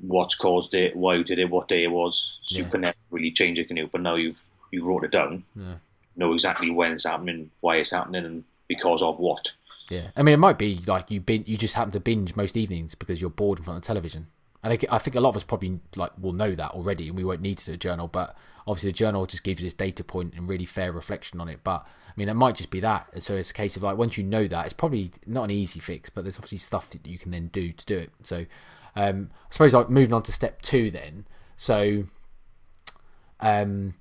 [0.01, 2.39] what's caused it, why you did it, what day it was.
[2.43, 2.63] So yeah.
[2.63, 3.87] you can never really change it, can you?
[3.91, 5.43] But now you've you've wrote it down.
[5.55, 5.75] Yeah.
[6.15, 9.51] Know exactly when it's happening, why it's happening, and because of what.
[9.89, 12.55] Yeah, I mean, it might be like you bin- you just happen to binge most
[12.55, 14.27] evenings because you're bored in front of television,
[14.63, 17.17] and I, I think a lot of us probably like will know that already, and
[17.17, 18.08] we won't need to do a journal.
[18.08, 21.49] But obviously, the journal just gives you this data point and really fair reflection on
[21.49, 21.60] it.
[21.63, 23.21] But I mean, it might just be that.
[23.21, 25.80] So it's a case of like once you know that, it's probably not an easy
[25.80, 28.12] fix, but there's obviously stuff that you can then do to do it.
[28.21, 28.45] So
[28.95, 31.26] um, I suppose like moving on to step two then.
[31.56, 32.06] So
[33.39, 33.95] um,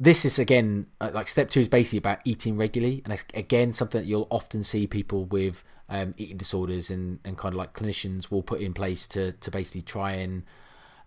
[0.00, 4.00] this is again uh, like step two is basically about eating regularly, and again something
[4.00, 8.30] that you'll often see people with um, eating disorders and, and kind of like clinicians
[8.30, 10.44] will put in place to to basically try and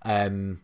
[0.03, 0.61] um,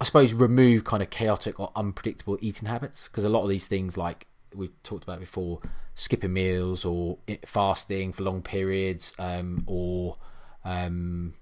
[0.00, 3.66] I suppose remove kind of chaotic or unpredictable eating habits because a lot of these
[3.66, 5.60] things like we've talked about before
[5.94, 10.14] skipping meals or fasting for long periods um, or
[10.64, 11.34] um,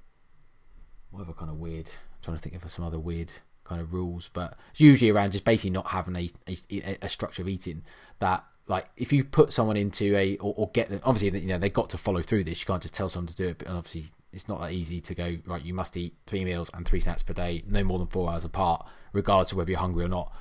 [1.10, 1.88] whatever kind of weird.
[1.88, 3.32] I'm trying to think of some other weird
[3.64, 7.42] kind of rules, but it's usually around just basically not having a, a, a structure
[7.42, 7.82] of eating
[8.20, 11.58] that like if you put someone into a or, or, get them obviously you know
[11.58, 12.60] they've got to follow through this.
[12.60, 15.14] You can't just tell someone to do it but obviously it's not that easy to
[15.14, 18.08] go right you must eat three meals and three snacks per day no more than
[18.08, 20.32] four hours apart regardless of whether you're hungry or not.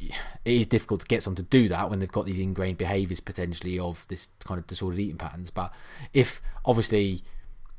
[0.00, 3.20] It is difficult to get someone to do that when they've got these ingrained behaviors
[3.20, 5.50] potentially of this kind of disordered eating patterns.
[5.50, 5.74] But
[6.14, 7.22] if obviously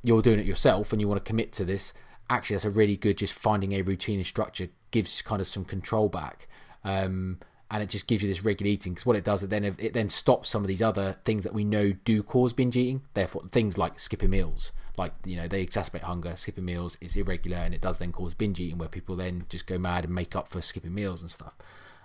[0.04, 1.94] you're doing it yourself and you want to commit to this,
[2.30, 5.66] actually that's a really good just finding a routine and structure gives kind of some
[5.66, 6.48] control back.
[6.84, 7.40] Um,
[7.72, 9.94] and it just gives you this regular eating because what it does it then it
[9.94, 13.44] then stops some of these other things that we know do cause binge eating therefore
[13.52, 17.74] things like skipping meals like you know they exacerbate hunger skipping meals is irregular and
[17.74, 20.48] it does then cause binge eating where people then just go mad and make up
[20.48, 21.54] for skipping meals and stuff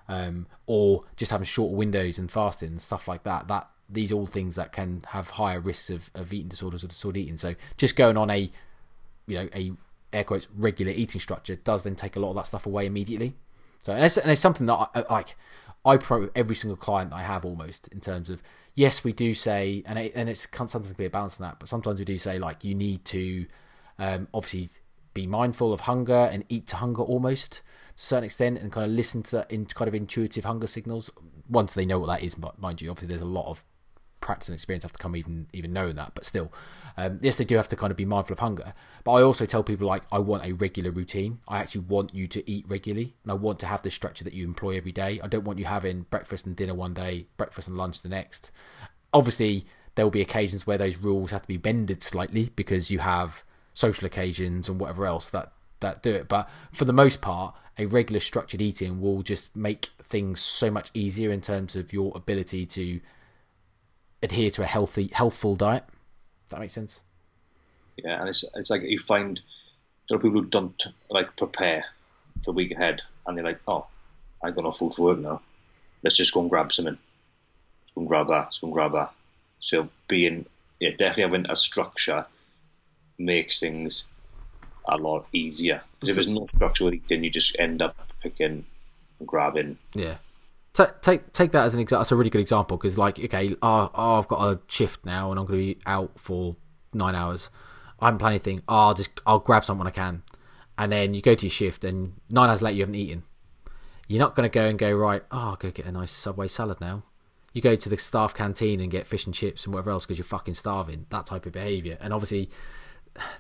[0.09, 4.17] um, or just having short windows and fasting and stuff like that that these are
[4.17, 7.39] all things that can have higher risks of, of eating disorders or disordered eating.
[7.39, 8.51] So just going on a
[9.27, 9.73] you know a
[10.13, 13.35] air quotes regular eating structure does then take a lot of that stuff away immediately.
[13.87, 15.37] So and it's, and it's something that I, like
[15.85, 18.43] I pro every single client I have almost in terms of
[18.75, 21.61] yes we do say and it, and it's sometimes can be a balance in that,
[21.61, 23.47] but sometimes we do say like you need to
[24.01, 24.71] um, obviously
[25.15, 27.63] be mindful of hunger and eat to hunger almost to a
[27.95, 31.09] certain extent and kind of listen to that in kind of intuitive hunger signals
[31.49, 32.35] once they know what that is.
[32.35, 33.65] But mind you, obviously there's a lot of
[34.27, 36.13] practice and experience have to come even even knowing that.
[36.15, 36.53] But still,
[36.97, 38.73] um, yes, they do have to kind of be mindful of hunger.
[39.05, 41.39] But I also tell people like I want a regular routine.
[41.49, 44.35] I actually want you to eat regularly, and I want to have the structure that
[44.35, 45.21] you employ every day.
[45.23, 48.51] I don't want you having breakfast and dinner one day, breakfast and lunch the next.
[49.15, 52.99] Obviously, there will be occasions where those rules have to be bended slightly because you
[52.99, 56.27] have social occasions and whatever else that that do it.
[56.29, 60.91] But for the most part, a regular structured eating will just make things so much
[60.95, 63.01] easier in terms of your ability to
[64.23, 65.85] adhere to a healthy, healthful diet.
[66.49, 67.03] That makes sense?
[67.97, 69.41] Yeah, and it's it's like you find
[70.09, 71.85] there are people who don't like prepare
[72.39, 73.87] for the week ahead, and they're like, "Oh,
[74.43, 75.41] I got no food for work now.
[76.03, 76.95] Let's just go and grab something.
[76.95, 78.45] Let's go and grab that.
[78.45, 79.13] Let's go and grab that."
[79.61, 80.47] So being
[80.81, 82.27] yeah, definitely having a structure
[83.19, 84.05] makes things
[84.87, 85.83] a lot easier.
[85.95, 88.65] Because if there's no structure then you just end up picking
[89.19, 89.79] and grabbing.
[89.95, 90.17] Yeah.
[90.77, 92.01] Take take take that as an example.
[92.01, 95.31] That's a really good example because, like, okay, oh, oh, I've got a shift now
[95.31, 96.57] and I'm going to be out for
[96.93, 97.49] nine hours.
[97.99, 98.63] I haven't planned anything.
[98.69, 100.23] Oh, I'll just I'll grab something I can,
[100.77, 103.23] and then you go to your shift and nine hours later you haven't eaten.
[104.07, 105.23] You're not going to go and go right.
[105.31, 107.05] Oh, I'll go get a nice Subway salad now.
[107.55, 110.19] You go to the staff canteen and get fish and chips and whatever else because
[110.19, 111.07] you're fucking starving.
[111.09, 112.51] That type of behaviour, and obviously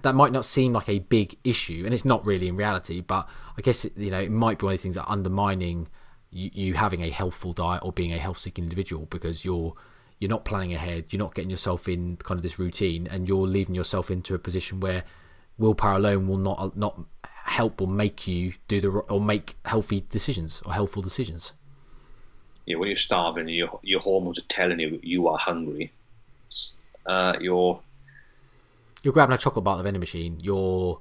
[0.01, 3.03] that might not seem like a big issue, and it's not really in reality.
[3.03, 5.89] But I guess you know it might be one of these things that undermining
[6.37, 9.75] you, you having a healthful diet or being a health seeking individual because you're
[10.19, 13.47] you're not planning ahead, you're not getting yourself in kind of this routine, and you're
[13.47, 15.05] leaving yourself into a position where
[15.59, 20.63] willpower alone will not not help or make you do the or make healthy decisions
[20.65, 21.53] or healthful decisions.
[22.65, 25.93] Yeah, when you're starving, your your hormones are telling you you are hungry.
[27.07, 27.81] Uh, you're
[29.03, 30.39] you're grabbing a chocolate bar at the vending machine.
[30.43, 31.01] You're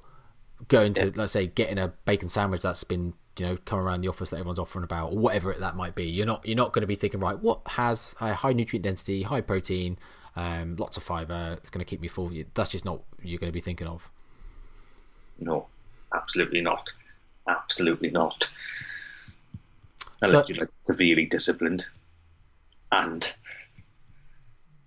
[0.68, 1.12] going to, yeah.
[1.16, 4.36] let's say, getting a bacon sandwich that's been, you know, come around the office that
[4.36, 6.04] everyone's offering about, or whatever that might be.
[6.04, 9.22] You're not, you're not going to be thinking, right, what has a high nutrient density,
[9.22, 9.98] high protein,
[10.36, 11.56] um, lots of fiber.
[11.58, 12.30] It's going to keep me full.
[12.54, 14.08] That's just not what you're going to be thinking of.
[15.38, 15.68] No,
[16.14, 16.92] absolutely not.
[17.48, 18.50] Absolutely not.
[20.22, 21.86] Unless so, you're like severely disciplined,
[22.90, 23.32] and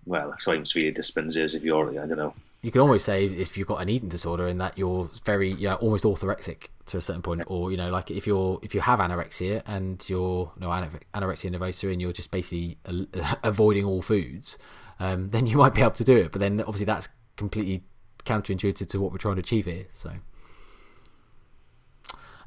[0.05, 3.23] well, I'm I'm severely disciplined is if you're, I don't know, you can almost say
[3.23, 6.97] if you've got an eating disorder in that you're very you know almost orthorexic to
[6.97, 10.51] a certain point or you know like if you're if you have anorexia and you're
[10.57, 12.77] no anorexia nervosa and you're just basically
[13.43, 14.57] avoiding all foods
[14.99, 16.31] um, then you might be able to do it.
[16.31, 17.83] But then obviously that's completely
[18.25, 20.11] counterintuitive to what we're trying to achieve here so.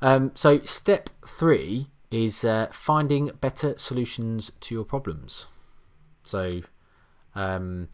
[0.02, 5.46] Um, so step three is uh, finding better solutions to your problems.
[6.24, 6.62] So
[7.34, 7.88] um,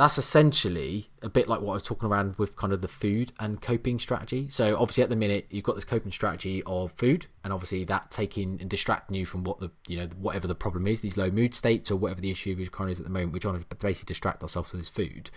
[0.00, 3.32] that's essentially a bit like what I was talking around with kind of the food
[3.38, 4.48] and coping strategy.
[4.48, 8.10] So obviously at the minute you've got this coping strategy of food, and obviously that
[8.10, 11.30] taking and distracting you from what the you know whatever the problem is, these low
[11.30, 13.34] mood states or whatever the issue kind of is at the moment.
[13.34, 15.30] We're trying to basically distract ourselves with this food.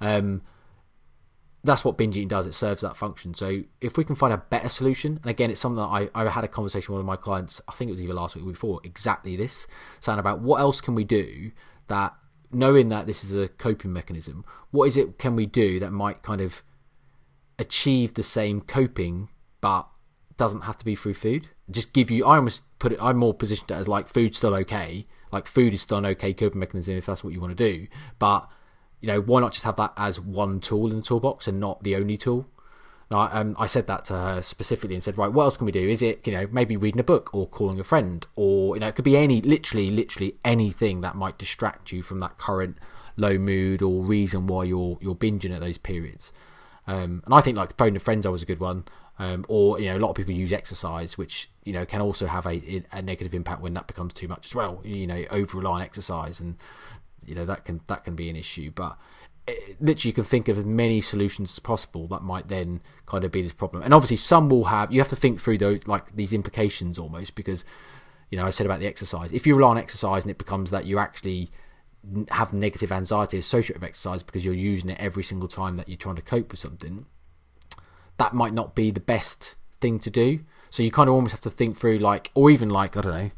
[0.00, 0.42] Um,
[1.62, 2.46] that's what binge eating does.
[2.46, 3.32] It serves that function.
[3.32, 6.28] So if we can find a better solution, and again, it's something that I, I
[6.28, 7.62] had a conversation with one of my clients.
[7.66, 8.80] I think it was either last week or before.
[8.84, 9.66] Exactly this,
[10.00, 11.52] saying about what else can we do
[11.88, 12.14] that
[12.54, 16.22] knowing that this is a coping mechanism, what is it can we do that might
[16.22, 16.62] kind of
[17.58, 19.28] achieve the same coping
[19.60, 19.88] but
[20.36, 21.48] doesn't have to be through food?
[21.70, 25.06] Just give you I almost put it I'm more positioned as like food's still okay.
[25.32, 27.86] Like food is still an okay coping mechanism if that's what you want to do.
[28.18, 28.48] But
[29.00, 31.82] you know, why not just have that as one tool in the toolbox and not
[31.82, 32.48] the only tool?
[33.10, 35.72] I, um, I said that to her specifically and said, right, what else can we
[35.72, 35.88] do?
[35.88, 38.88] Is it, you know, maybe reading a book or calling a friend or, you know,
[38.88, 42.78] it could be any, literally, literally anything that might distract you from that current
[43.16, 46.32] low mood or reason why you're, you're binging at those periods.
[46.86, 48.84] Um, and I think like phone a friend was a good one.
[49.18, 52.26] Um, or, you know, a lot of people use exercise, which, you know, can also
[52.26, 54.80] have a, a negative impact when that becomes too much as well.
[54.82, 56.56] You know, over rely on exercise and,
[57.24, 58.72] you know, that can, that can be an issue.
[58.74, 58.98] But,
[59.46, 63.24] Eh, literally you can think of as many solutions as possible that might then kind
[63.24, 63.82] of be this problem.
[63.82, 67.34] And obviously some will have you have to think through those like these implications almost
[67.34, 67.64] because
[68.30, 69.32] you know i said about the exercise.
[69.32, 71.50] If you rely on exercise and it becomes that you actually
[72.30, 75.96] have negative anxiety associated with exercise because you're using it every single time that you're
[75.96, 77.06] trying to cope with something
[78.16, 80.40] that might not be the best thing to do.
[80.70, 83.12] So you kind of almost have to think through like or even like i don't
[83.12, 83.30] know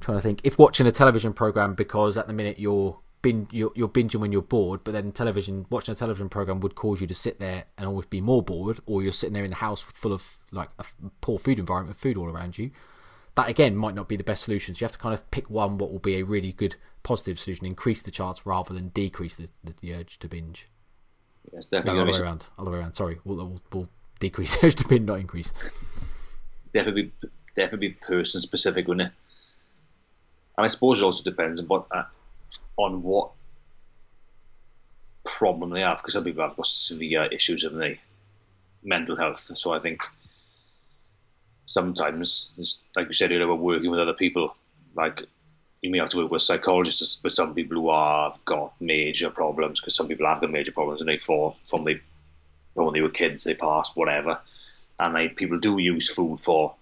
[0.00, 3.72] trying to think if watching a television program because at the minute you're bin, you're,
[3.74, 7.06] you're binging when you're bored, but then television, watching a television program would cause you
[7.06, 9.80] to sit there and always be more bored, or you're sitting there in the house
[9.80, 10.84] full of like a
[11.20, 12.70] poor food environment, food all around you.
[13.34, 14.74] That again might not be the best solution.
[14.74, 17.38] So you have to kind of pick one what will be a really good positive
[17.38, 20.68] solution, increase the chance rather than decrease the, the, the urge to binge.
[21.52, 21.98] Yes, definitely.
[21.98, 22.46] No, other way around.
[22.58, 22.94] Other way around.
[22.94, 23.88] Sorry, we'll, we'll, we'll
[24.20, 25.52] decrease the urge to binge, not increase.
[26.72, 27.12] Definitely,
[27.54, 29.14] definitely person specific, wouldn't it?
[30.56, 32.04] And I suppose it also depends on what uh,
[32.76, 33.30] on what
[35.24, 37.96] problem they have because some people have got severe issues of the
[38.82, 39.50] mental health.
[39.54, 40.02] So I think
[41.66, 44.54] sometimes, like you said earlier, we're working with other people.
[44.94, 45.22] Like
[45.82, 49.80] you may have to work with psychologists, but some people who have got major problems
[49.80, 52.00] because some people have got major problems and they fall from the
[52.74, 54.38] when they were kids, they passed whatever,
[54.98, 56.74] and they people do use food for,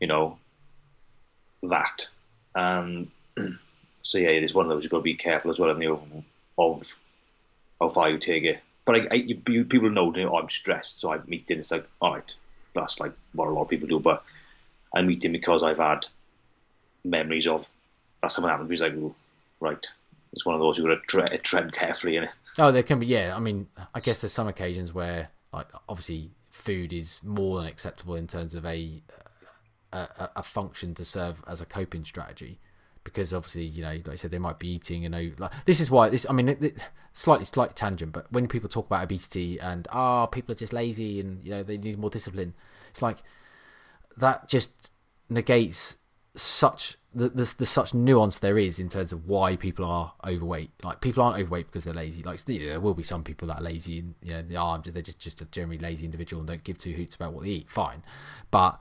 [0.00, 0.38] you know,
[1.62, 2.08] that.
[2.54, 3.10] And
[4.04, 5.86] so yeah, it is one of those you've got to be careful as well, I
[5.86, 6.14] of
[6.58, 6.98] of
[7.80, 8.60] how far you take it.
[8.84, 11.58] But I, I you, people know, you know, I'm stressed, so I'm eating.
[11.58, 12.36] It's like, all right,
[12.74, 13.98] that's like what a lot of people do.
[13.98, 14.22] But
[14.94, 16.06] I'm eating because I've had
[17.02, 17.68] memories of
[18.20, 18.70] that something happened.
[18.70, 18.94] He's like,
[19.58, 19.84] right,
[20.34, 22.30] it's one of those you've got to tread, tread carefully in it.
[22.58, 23.06] Oh, there can be.
[23.06, 27.66] Yeah, I mean, I guess there's some occasions where, like, obviously, food is more than
[27.66, 29.02] acceptable in terms of a
[29.94, 32.58] a, a function to serve as a coping strategy
[33.04, 35.80] because obviously you know like I said they might be eating you know like this
[35.80, 39.04] is why this I mean it, it, slightly slight tangent but when people talk about
[39.04, 42.54] obesity and ah oh, people are just lazy and you know they need more discipline
[42.90, 43.18] it's like
[44.16, 44.90] that just
[45.28, 45.98] negates
[46.36, 50.70] such the, the, the such nuance there is in terms of why people are overweight.
[50.82, 52.22] Like people aren't overweight because they're lazy.
[52.22, 55.02] Like there will be some people that are lazy and you know they are they're
[55.02, 57.70] just just a generally lazy individual and don't give two hoots about what they eat.
[57.70, 58.02] Fine,
[58.50, 58.80] but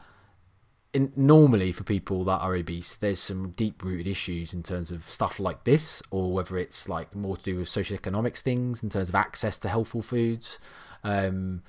[0.93, 5.10] in, normally for people that are obese, there's some deep rooted issues in terms of
[5.10, 9.10] stuff like this, or whether it's like more to do with socioeconomics things in terms
[9.10, 10.60] of access to healthful foods.
[11.03, 11.63] Um,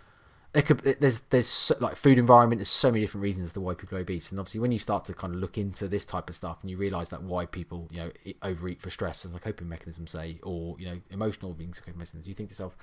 [0.53, 2.61] could, there's there's so, like food environment.
[2.61, 5.05] There's so many different reasons to why people are obese, and obviously when you start
[5.07, 7.89] to kind of look into this type of stuff, and you realise that why people
[7.91, 8.11] you know
[8.43, 12.29] overeat for stress as a coping mechanism, say, or you know emotional things coping mechanisms,
[12.29, 12.77] you think to yourself,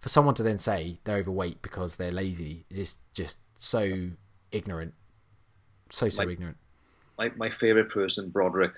[0.00, 4.10] for someone to then say they're overweight because they're lazy is just so
[4.52, 4.94] ignorant
[5.90, 6.56] so so my, ignorant.
[7.18, 8.72] My my favorite person, Broderick,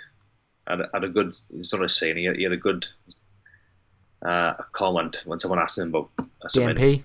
[0.67, 1.35] had a, had a good.
[1.53, 2.17] He's not a saying.
[2.17, 2.87] He had, he had a good
[4.25, 6.11] uh, comment when someone asked him about
[6.55, 7.05] DNP.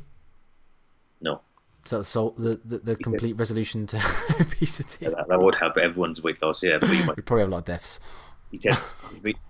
[1.21, 1.41] No.
[1.85, 3.97] So the so the, the, the complete resolution to
[4.39, 5.05] obesity.
[5.05, 6.63] Yeah, that, that, would help everyone's weight loss.
[6.63, 7.15] Yeah, pretty much.
[7.17, 7.99] we probably have a lot of deaths.
[8.51, 8.77] He said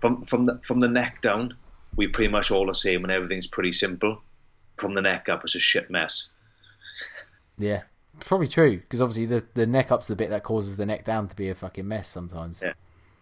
[0.00, 1.56] from from the from the neck down,
[1.96, 4.22] we pretty much all the same, and everything's pretty simple.
[4.76, 6.30] From the neck up, it's a shit mess.
[7.56, 7.82] Yeah,
[8.20, 11.28] Probably true because obviously the the neck up's the bit that causes the neck down
[11.28, 12.62] to be a fucking mess sometimes.
[12.64, 12.72] Yeah,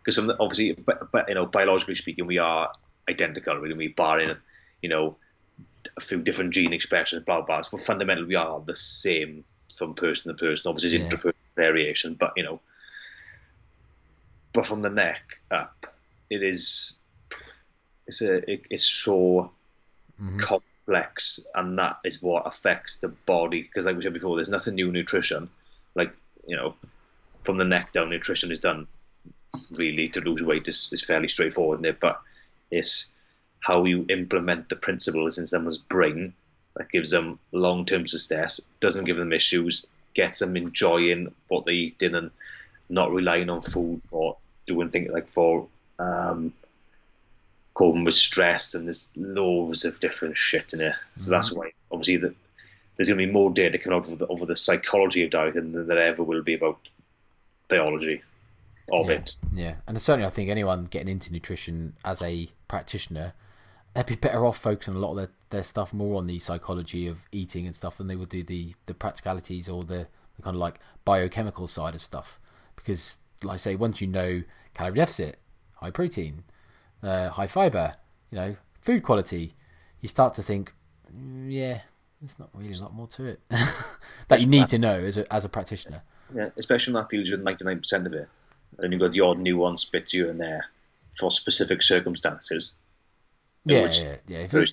[0.05, 2.72] because obviously, but, but you know, biologically speaking, we are
[3.09, 3.57] identical.
[3.57, 4.37] Really, we barring
[4.81, 5.16] you know
[5.96, 7.62] a few different gene expressions, blah blah.
[7.62, 10.68] So fundamentally, we are the same from person to person.
[10.68, 11.33] Obviously, there's yeah.
[11.57, 12.61] variation, but you know,
[14.52, 15.87] but from the neck up,
[16.31, 16.96] it is
[18.07, 19.52] it's a it, it's so
[20.20, 20.38] mm-hmm
[20.85, 23.62] complex, and that is what affects the body.
[23.62, 25.49] Because, like we said before, there's nothing new nutrition.
[25.95, 26.12] Like
[26.47, 26.75] you know,
[27.45, 28.87] from the neck down, nutrition is done
[29.71, 32.21] really to lose weight is, is fairly straightforward in it, but
[32.71, 33.12] it's
[33.61, 36.33] how you implement the principles in someone's brain
[36.75, 41.73] that gives them long term success, doesn't give them issues, gets them enjoying what they
[41.73, 42.31] eat and
[42.88, 45.68] not relying on food or doing things like for
[45.99, 46.53] um,
[47.75, 50.95] coping with stress, and there's loads of different shit in it.
[50.97, 51.31] So mm-hmm.
[51.31, 52.35] that's why, obviously, that
[52.97, 55.73] there's going to be more data coming out over the, over the psychology of dieting
[55.73, 56.79] than there ever will be about
[57.69, 58.23] biology
[58.93, 59.37] of yeah, it.
[59.55, 63.33] Yeah, and certainly I think anyone getting into nutrition as a practitioner,
[63.95, 67.07] they'd be better off focusing a lot of their, their stuff more on the psychology
[67.07, 70.07] of eating and stuff than they would do the, the practicalities or the,
[70.37, 72.39] the kind of like biochemical side of stuff.
[72.77, 74.43] Because, like I say, once you know
[74.75, 75.39] calorie deficit,
[75.77, 76.45] high protein,
[77.03, 77.97] uh, high fiber,
[78.31, 79.55] you know, food quality,
[80.01, 80.75] you start to think,
[81.15, 81.81] mm, yeah,
[82.21, 83.41] there's not really a lot more to it
[84.29, 86.03] that you need to know as a, as a practitioner.
[86.35, 88.29] Yeah, especially when that deals with 99% of it.
[88.79, 90.65] And you've got the odd nuance bits here and there
[91.19, 92.73] for specific circumstances.
[93.65, 94.38] Yeah, yeah, yeah.
[94.38, 94.71] If it,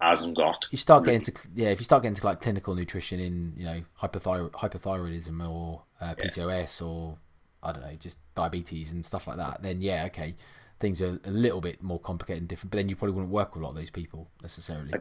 [0.00, 0.66] hasn't got.
[0.70, 3.64] You start getting to yeah, if you start getting to like clinical nutrition in you
[3.64, 6.86] know hypothyroid, hypothyroidism or uh, PCOS yeah.
[6.86, 7.18] or
[7.62, 10.34] I don't know just diabetes and stuff like that, then yeah, okay,
[10.80, 12.72] things are a little bit more complicated and different.
[12.72, 14.92] But then you probably wouldn't work with a lot of those people necessarily.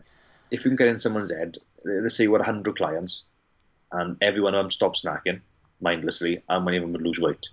[0.51, 3.24] If you can get in someone's head, let's say you got hundred clients,
[3.91, 5.41] and every one of them stops snacking
[5.82, 7.49] mindlessly, and many of them would lose weight.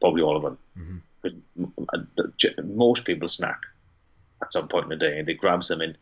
[0.00, 0.58] Probably all of them.
[0.78, 2.76] Mm-hmm.
[2.76, 3.60] Most people snack
[4.40, 5.96] at some point in the day, and they grab something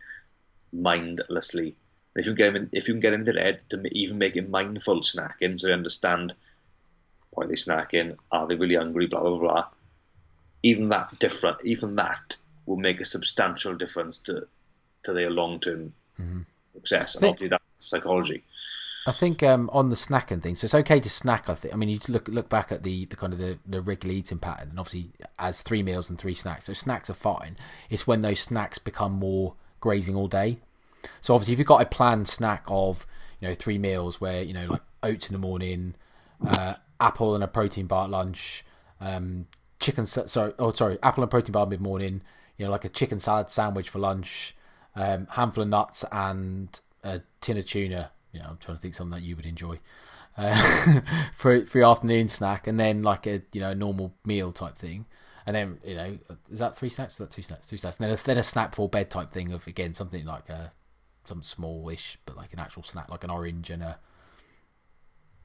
[0.72, 1.74] mindlessly.
[2.14, 4.18] If you can get them in, if you can get into their head to even
[4.18, 6.34] make it mindful snacking, so they understand
[7.30, 9.66] why they're snacking, are they really hungry, blah blah blah
[10.66, 12.36] even that different, even that
[12.66, 14.46] will make a substantial difference to
[15.04, 16.40] to their long term mm-hmm.
[16.74, 17.14] success.
[17.14, 18.42] And obviously, that's psychology.
[19.06, 21.48] I think um, on the snacking thing, so it's okay to snack.
[21.48, 21.72] I think.
[21.72, 24.40] I mean, you look look back at the, the kind of the, the regular eating
[24.40, 26.64] pattern, and obviously as three meals and three snacks.
[26.64, 27.56] So snacks are fine.
[27.88, 30.58] It's when those snacks become more grazing all day.
[31.20, 33.06] So obviously, if you've got a planned snack of
[33.40, 35.94] you know three meals, where you know like oats in the morning,
[36.44, 38.64] uh, apple and a protein bar at lunch,
[39.00, 39.46] um,
[39.80, 40.06] chicken.
[40.06, 42.22] Sorry, oh sorry, apple and protein bar mid morning.
[42.58, 44.56] You know, like a chicken salad sandwich for lunch,
[44.94, 48.94] um, handful of nuts and a tin of tuna you know, I'm trying to think
[48.94, 49.80] something that you would enjoy
[50.36, 51.00] uh,
[51.34, 55.06] for for your afternoon snack, and then like a you know normal meal type thing,
[55.46, 56.18] and then you know
[56.50, 57.14] is that three snacks?
[57.14, 57.66] Is that two snacks?
[57.66, 60.26] Two snacks, and then a, then a snack before bed type thing of again something
[60.26, 60.72] like a
[61.24, 63.98] some smallish, but like an actual snack, like an orange and a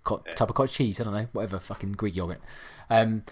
[0.04, 1.00] co- type of cottage cheese.
[1.00, 2.42] I don't know, whatever fucking Greek yogurt.
[2.90, 3.24] Um,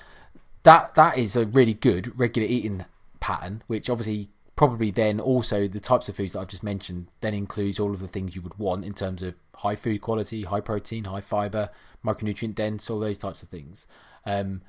[0.64, 2.86] that that is a really good regular eating
[3.20, 7.34] pattern, which obviously probably then also the types of foods that I've just mentioned then
[7.34, 10.60] includes all of the things you would want in terms of high food quality, high
[10.60, 11.70] protein, high fiber,
[12.06, 13.88] micronutrient dense, all those types of things.
[14.26, 14.62] Um,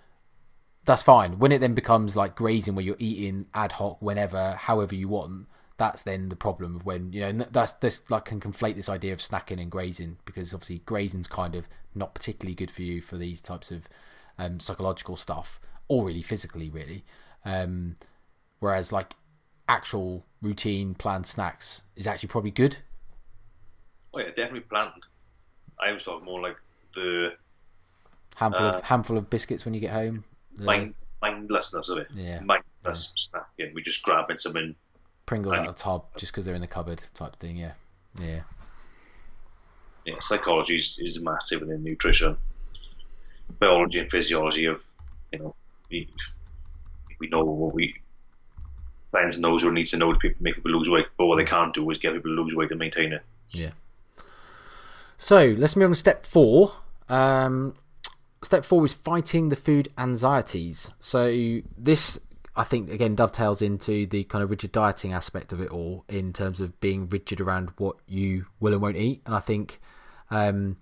[0.85, 1.39] that's fine.
[1.39, 5.47] When it then becomes like grazing, where you're eating ad hoc whenever, however you want,
[5.77, 9.15] that's then the problem of when you know that's this like can conflate this idea
[9.15, 13.17] of snacking and grazing because obviously grazing's kind of not particularly good for you for
[13.17, 13.89] these types of
[14.39, 15.59] um, psychological stuff
[15.91, 17.05] or really physically really.
[17.45, 17.97] Um,
[18.61, 19.15] whereas like
[19.69, 22.79] actual routine planned snacks is actually probably good.
[24.15, 25.03] Oh yeah, definitely planned.
[25.81, 26.57] I was talking more like
[26.95, 27.33] the
[28.37, 30.25] handful uh, of handful of biscuits when you get home.
[30.57, 32.07] The, mind, mindlessness of it.
[32.15, 33.41] Yeah, mindless yeah.
[33.41, 33.75] snacking.
[33.75, 34.75] We just grabbing something.
[35.27, 37.57] Pringles out of the tub just because they're in the cupboard type thing.
[37.57, 37.73] Yeah,
[38.21, 38.41] yeah.
[40.07, 42.37] Yeah, psychology is, is massive within nutrition,
[43.59, 44.85] biology and physiology of
[45.33, 45.55] you know
[45.91, 46.09] we
[47.19, 47.95] we know what we
[49.13, 51.07] Ben's knows or needs to know to make people lose weight.
[51.19, 53.23] But what they can't do is get people to lose weight and maintain it.
[53.49, 53.71] Yeah.
[55.17, 56.73] So let's move on to step four.
[57.09, 57.75] Um,
[58.43, 60.93] step four is fighting the food anxieties.
[61.01, 62.21] So this,
[62.55, 66.33] I think, again dovetails into the kind of rigid dieting aspect of it all in
[66.33, 69.23] terms of being rigid around what you will and won't eat.
[69.27, 69.81] And I think
[70.31, 70.77] um,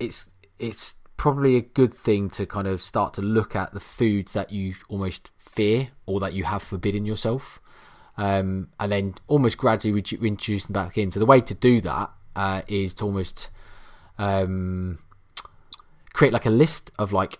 [0.00, 0.26] it's
[0.58, 4.50] it's probably a good thing to kind of start to look at the foods that
[4.50, 7.60] you almost fear or that you have forbidden yourself,
[8.16, 11.10] um, and then almost gradually reintroduce them back in.
[11.10, 13.50] So the way to do that uh, is to almost
[14.18, 14.98] um,
[16.12, 17.38] create like a list of like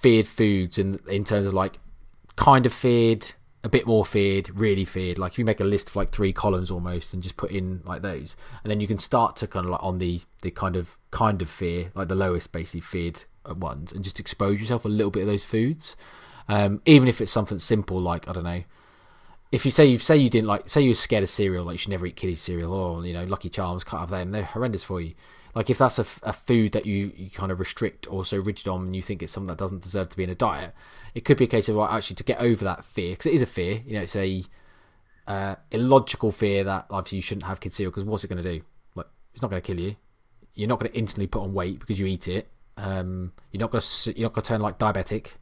[0.00, 1.78] feared foods in in terms of like
[2.36, 3.32] kind of feared,
[3.62, 5.18] a bit more feared, really feared.
[5.18, 7.82] Like if you make a list of like three columns almost, and just put in
[7.84, 10.76] like those, and then you can start to kind of like on the the kind
[10.76, 14.88] of kind of fear, like the lowest basically feared ones, and just expose yourself a
[14.88, 15.96] little bit of those foods.
[16.48, 18.64] Um, even if it's something simple like I don't know,
[19.52, 21.74] if you say you say you didn't like, say you were scared of cereal, like
[21.74, 24.44] you should never eat kiddie cereal, or you know Lucky Charms, cut off them, they're
[24.44, 25.14] horrendous for you.
[25.54, 28.68] Like if that's a, a food that you, you kind of restrict or so rigid
[28.68, 30.74] on, and you think it's something that doesn't deserve to be in a diet,
[31.14, 33.42] it could be a case of actually to get over that fear because it is
[33.42, 33.82] a fear.
[33.86, 34.44] You know, it's a
[35.26, 38.58] uh, illogical fear that obviously you shouldn't have kid cereal because what's it going to
[38.58, 38.64] do?
[38.94, 39.96] Like it's not going to kill you.
[40.54, 42.48] You're not going to instantly put on weight because you eat it.
[42.76, 45.32] Um, you're not going to you're not going to turn like diabetic.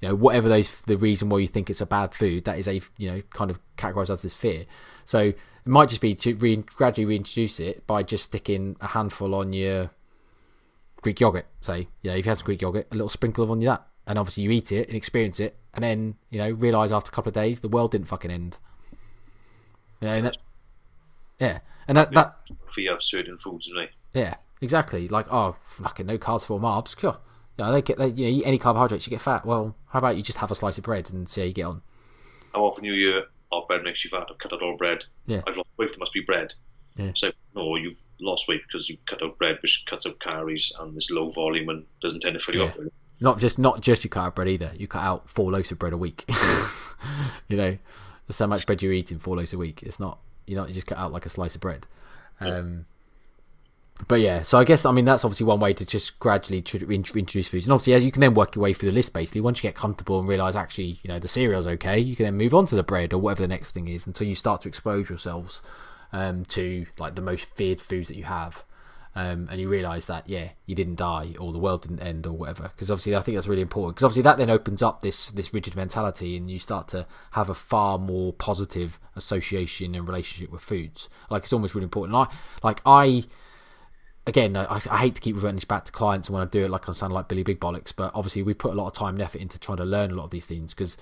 [0.00, 2.68] You know, whatever those the reason why you think it's a bad food, that is
[2.68, 4.66] a you know kind of categorized as this fear.
[5.04, 9.34] So it might just be to re- gradually reintroduce it by just sticking a handful
[9.34, 9.90] on your
[11.02, 11.46] Greek yogurt.
[11.60, 14.18] Say, yeah, if you have some Greek yogurt, a little sprinkle of on that and
[14.18, 17.30] obviously you eat it and experience it, and then you know realize after a couple
[17.30, 18.58] of days the world didn't fucking end.
[20.00, 20.38] You know, and that,
[21.38, 22.36] yeah, and that that
[22.76, 23.90] you have certain foods, right?
[24.12, 25.06] Yeah, exactly.
[25.06, 26.98] Like oh, fucking no carbs for marbs.
[26.98, 27.18] Sure,
[27.56, 29.46] you know, they get they, you know eat any carbohydrates, you get fat.
[29.46, 31.66] Well, how about you just have a slice of bread and see how you get
[31.66, 31.82] on?
[32.52, 35.04] How often do you hear, "Oh, bread makes you fat." I've cut out all bread.
[35.26, 35.90] Yeah, I've lost weight.
[35.90, 36.52] It must be bread.
[36.96, 37.12] Yeah.
[37.14, 40.98] So no, you've lost weight because you cut out bread, which cuts out calories and
[40.98, 42.70] is low volume and doesn't tend to fill you yeah.
[42.70, 42.76] up.
[43.20, 44.72] Not just not just you cut out bread either.
[44.76, 46.24] You cut out four loaves of bread a week.
[47.48, 47.76] you know,
[48.26, 49.18] that's how much bread you're eating.
[49.18, 49.82] Four loaves a week.
[49.82, 51.86] It's not you know you just cut out like a slice of bread.
[52.40, 52.86] Um,
[54.08, 56.90] but yeah, so I guess I mean that's obviously one way to just gradually tr-
[56.90, 59.12] introduce foods, and obviously you can then work your way through the list.
[59.12, 62.24] Basically, once you get comfortable and realize actually you know the cereal's okay, you can
[62.24, 64.62] then move on to the bread or whatever the next thing is until you start
[64.62, 65.60] to expose yourselves
[66.12, 68.64] um, to like the most feared foods that you have
[69.14, 72.32] um, and you realise that yeah, you didn't die or the world didn't end or
[72.32, 72.64] whatever.
[72.74, 73.96] Because obviously, I think that's really important.
[73.96, 77.48] Because obviously, that then opens up this this rigid mentality, and you start to have
[77.48, 81.08] a far more positive association and relationship with foods.
[81.28, 82.14] Like it's almost really important.
[82.14, 82.28] I
[82.62, 83.24] like I.
[84.26, 86.62] Again, I, I hate to keep reverting this back to clients and when I do
[86.62, 89.14] it, like I'm like Billy Big Bollocks, but obviously we put a lot of time
[89.14, 90.98] and effort into trying to learn a lot of these things because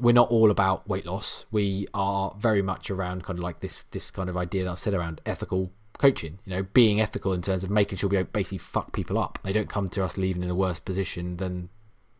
[0.00, 1.44] we're not all about weight loss.
[1.50, 4.78] We are very much around kind of like this this kind of idea that I've
[4.78, 6.38] said around ethical coaching.
[6.44, 9.38] You know, being ethical in terms of making sure we don't basically fuck people up.
[9.42, 11.68] They don't come to us leaving in a worse position than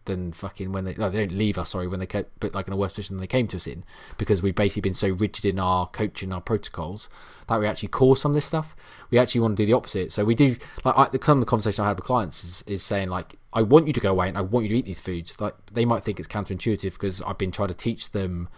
[0.07, 1.71] than fucking when they no, they don't leave us.
[1.71, 3.67] Sorry, when they came, but like in a worse position than they came to us
[3.67, 3.85] in
[4.17, 7.09] because we've basically been so rigid in our coaching, our protocols
[7.49, 8.75] that we actually cause some of this stuff.
[9.11, 10.13] We actually want to do the opposite.
[10.13, 12.65] So we do like I, the kind of the conversation I had with clients is,
[12.67, 14.87] is saying like I want you to go away and I want you to eat
[14.87, 15.39] these foods.
[15.39, 18.49] Like they might think it's counterintuitive because I've been trying to teach them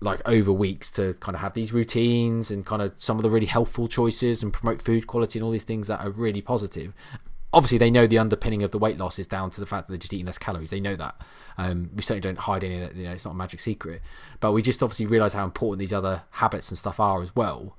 [0.00, 3.30] like over weeks to kind of have these routines and kind of some of the
[3.30, 6.92] really helpful choices and promote food quality and all these things that are really positive
[7.56, 9.92] obviously they know the underpinning of the weight loss is down to the fact that
[9.92, 10.68] they're just eating less calories.
[10.68, 11.20] They know that.
[11.56, 12.96] Um, we certainly don't hide any of that.
[12.96, 14.02] You know, it's not a magic secret.
[14.40, 17.76] But we just obviously realise how important these other habits and stuff are as well.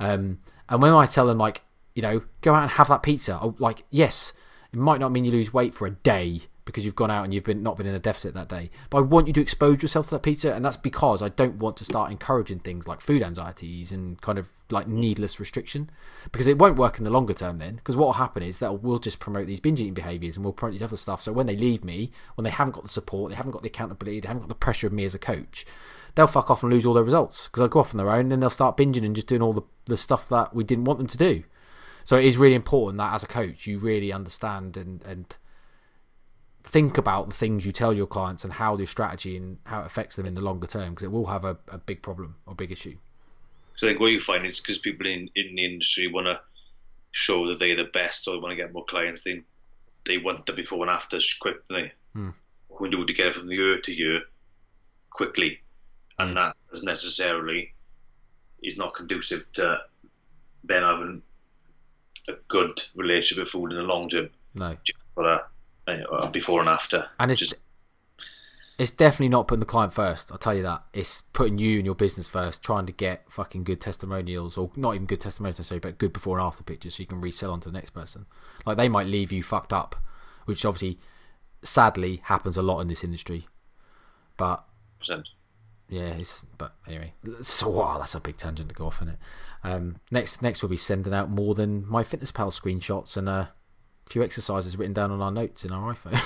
[0.00, 1.62] Um, and when I tell them like,
[1.94, 4.32] you know, go out and have that pizza, oh, like yes,
[4.72, 7.34] it might not mean you lose weight for a day because you've gone out and
[7.34, 8.70] you've been not been in a deficit that day.
[8.90, 11.56] But I want you to expose yourself to that pizza, and that's because I don't
[11.56, 15.90] want to start encouraging things like food anxieties and kind of like needless restriction,
[16.32, 17.58] because it won't work in the longer term.
[17.58, 20.44] Then, because what will happen is that we'll just promote these binge eating behaviours and
[20.44, 21.22] we'll promote these other stuff.
[21.22, 23.68] So when they leave me, when they haven't got the support, they haven't got the
[23.68, 25.66] accountability, they haven't got the pressure of me as a coach.
[26.14, 28.20] They'll fuck off and lose all their results because they'll go off on their own,
[28.20, 30.84] and then they'll start binging and just doing all the, the stuff that we didn't
[30.84, 31.44] want them to do.
[32.04, 35.36] So it is really important that as a coach, you really understand and, and
[36.62, 39.86] think about the things you tell your clients and how your strategy and how it
[39.86, 42.54] affects them in the longer term because it will have a, a big problem or
[42.54, 42.96] big issue.
[43.76, 46.40] So I think what you find is because people in, in the industry want to
[47.12, 49.42] show that they're the best or they want to get more clients, they
[50.06, 51.92] they want the before and after quick, don't they?
[52.14, 52.30] Hmm.
[52.78, 54.22] We do to get from year to year
[55.10, 55.58] quickly,
[56.18, 56.34] and Hmm.
[56.36, 57.74] that is necessarily
[58.62, 59.78] is not conducive to
[60.64, 61.22] then having
[62.28, 64.28] a good relationship with food in the long term.
[64.54, 64.76] No.
[65.14, 65.38] But uh,
[66.32, 67.56] before and after, And it's just
[68.80, 70.32] it's definitely not putting the client first.
[70.32, 70.84] I'll tell you that.
[70.94, 74.94] It's putting you and your business first, trying to get fucking good testimonials, or not
[74.94, 77.60] even good testimonials necessarily, but good before and after pictures so you can resell on
[77.60, 78.24] to the next person.
[78.64, 79.96] Like they might leave you fucked up,
[80.46, 80.98] which obviously,
[81.62, 83.48] sadly, happens a lot in this industry.
[84.38, 84.64] But
[84.98, 85.28] percent.
[85.90, 87.12] yeah, it's but anyway.
[87.42, 89.18] So wow, that's a big tangent to go off in it.
[89.62, 93.52] Um, next, next we'll be sending out more than MyFitnessPal screenshots and a
[94.10, 96.20] few exercises written down on our notes in our iPhone.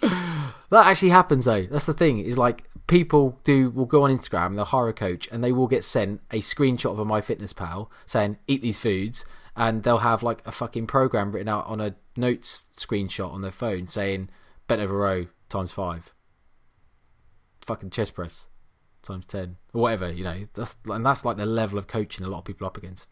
[0.70, 1.66] that actually happens though.
[1.66, 2.20] That's the thing.
[2.20, 5.66] Is like people do will go on Instagram, they'll hire a coach, and they will
[5.66, 9.24] get sent a screenshot of a MyFitnessPal saying eat these foods,
[9.56, 13.52] and they'll have like a fucking program written out on a notes screenshot on their
[13.52, 14.28] phone saying
[14.66, 16.12] bent over row times five,
[17.60, 18.48] fucking chest press
[19.02, 20.10] times ten or whatever.
[20.10, 22.76] You know, that's and that's like the level of coaching a lot of people up
[22.76, 23.10] against.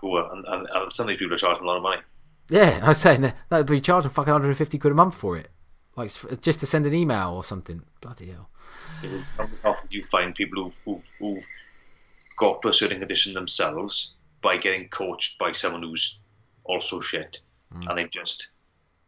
[0.00, 0.28] Cool.
[0.30, 2.02] And, and, and some of these people are charging a lot of money.
[2.48, 5.48] Yeah, I was saying that that'd be charging fucking 150 quid a month for it,
[5.96, 7.82] like just to send an email or something.
[8.00, 8.48] Bloody hell.
[9.64, 11.44] Often you find people who've, who've, who've
[12.38, 16.18] got to a certain condition themselves by getting coached by someone who's
[16.64, 17.40] also shit,
[17.74, 17.86] mm.
[17.86, 18.48] and they've just,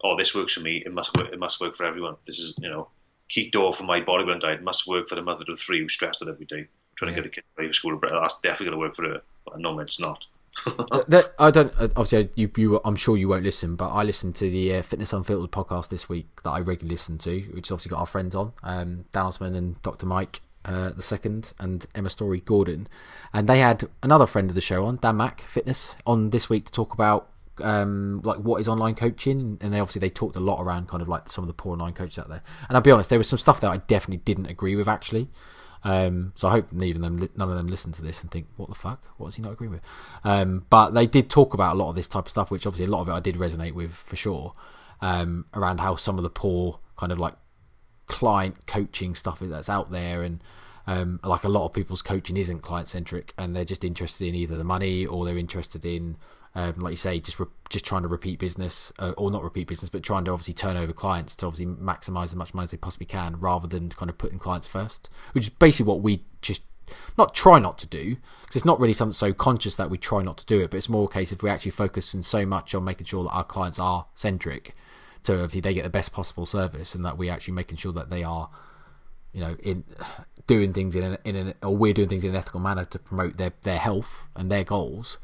[0.05, 0.83] oh, this works for me.
[0.85, 1.33] It must work.
[1.33, 2.17] It must work for everyone.
[2.27, 2.89] This is, you know,
[3.31, 6.29] keto for my bodybuilding diet must work for the mother of three who's stressed out
[6.29, 6.67] every day
[6.97, 7.23] trying Yeah.
[7.23, 7.97] to get a kid for school.
[7.97, 9.23] But that's definitely going to work for her.
[9.47, 10.25] But no, it's not.
[10.65, 11.73] Th- that- I don't.
[11.79, 12.81] uh, Obviously, you, you.
[12.85, 16.09] I'm sure you won't listen, but I listened to the uh, Fitness Unfiltered podcast this
[16.09, 19.27] week that I regularly listen to, which has obviously got our friends on, um, Dan
[19.27, 20.07] Ashman and Dr.
[20.07, 22.89] Mike uh, the second, and Emma Storey-Gordon,
[23.33, 26.67] and they had another friend of the show on, Dan Mack Fitness, on this week
[26.67, 27.31] to talk about
[27.63, 31.01] um, like what is online coaching, and they obviously they talked a lot around kind
[31.01, 32.43] of like some of the poor online coaches out there.
[32.69, 35.29] And I'll be honest, there was some stuff that I definitely didn't agree with actually.
[35.83, 38.69] Um, so I hope neither them, none of them listen to this and think, "What
[38.69, 39.03] the fuck?
[39.17, 39.81] What does he not agree with?"
[40.25, 42.87] Um, but they did talk about a lot of this type of stuff, which obviously
[42.87, 44.53] a lot of it I did resonate with for sure.
[45.01, 47.35] Um, around how some of the poor kind of like
[48.07, 50.43] client coaching stuff that's out there, and
[50.87, 54.35] um, like a lot of people's coaching isn't client centric, and they're just interested in
[54.35, 56.17] either the money or they're interested in,
[56.55, 59.69] um, like you say, just re- just trying to repeat business uh, or not repeat
[59.69, 62.71] business, but trying to obviously turn over clients to obviously maximize as much money as
[62.73, 66.25] they possibly can, rather than kind of putting clients first, which is basically what we
[66.43, 66.63] just
[67.17, 70.23] not try not to do because it's not really something so conscious that we try
[70.23, 72.45] not to do it, but it's more a case if we actually focus in so
[72.45, 74.75] much on making sure that our clients are centric,
[75.23, 78.11] so if they get the best possible service, and that we actually making sure that
[78.11, 78.51] they are,
[79.33, 79.85] you know, in
[80.47, 82.99] doing things in an, in an or we're doing things in an ethical manner to
[82.99, 85.19] promote their their health and their goals.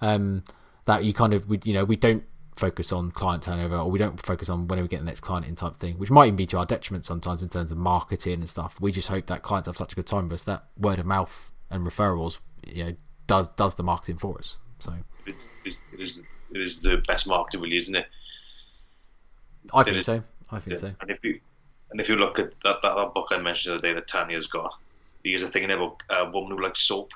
[0.00, 0.44] Um,
[0.90, 2.24] that you kind of we you know we don't
[2.56, 5.46] focus on client turnover or we don't focus on when we get the next client
[5.46, 8.34] in type thing, which might even be to our detriment sometimes in terms of marketing
[8.34, 8.78] and stuff.
[8.80, 11.06] We just hope that clients have such a good time with us that word of
[11.06, 12.96] mouth and referrals, you know,
[13.28, 14.58] does does the marketing for us.
[14.80, 14.92] So
[15.26, 18.06] It's, it's, it is it is the best marketing, really, isn't it?
[19.72, 20.24] I think is- so.
[20.50, 20.92] I think so.
[21.00, 21.38] And if you
[21.92, 24.08] and if you look at that, that, that book I mentioned the other day that
[24.08, 24.74] Tanya's got,
[25.24, 27.12] there's a thing in there about uh, a woman who likes soap.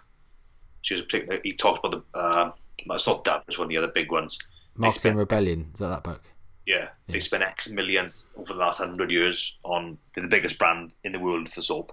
[0.84, 1.40] She was a particular.
[1.42, 2.18] He talks about the.
[2.18, 3.42] Uh, it's not Dove.
[3.48, 4.38] It's one of the other big ones.
[4.76, 5.70] Marketing spent, Rebellion.
[5.72, 6.22] Is that that book?
[6.66, 10.92] Yeah, yeah, they spent X millions over the last hundred years on the biggest brand
[11.02, 11.92] in the world for soap.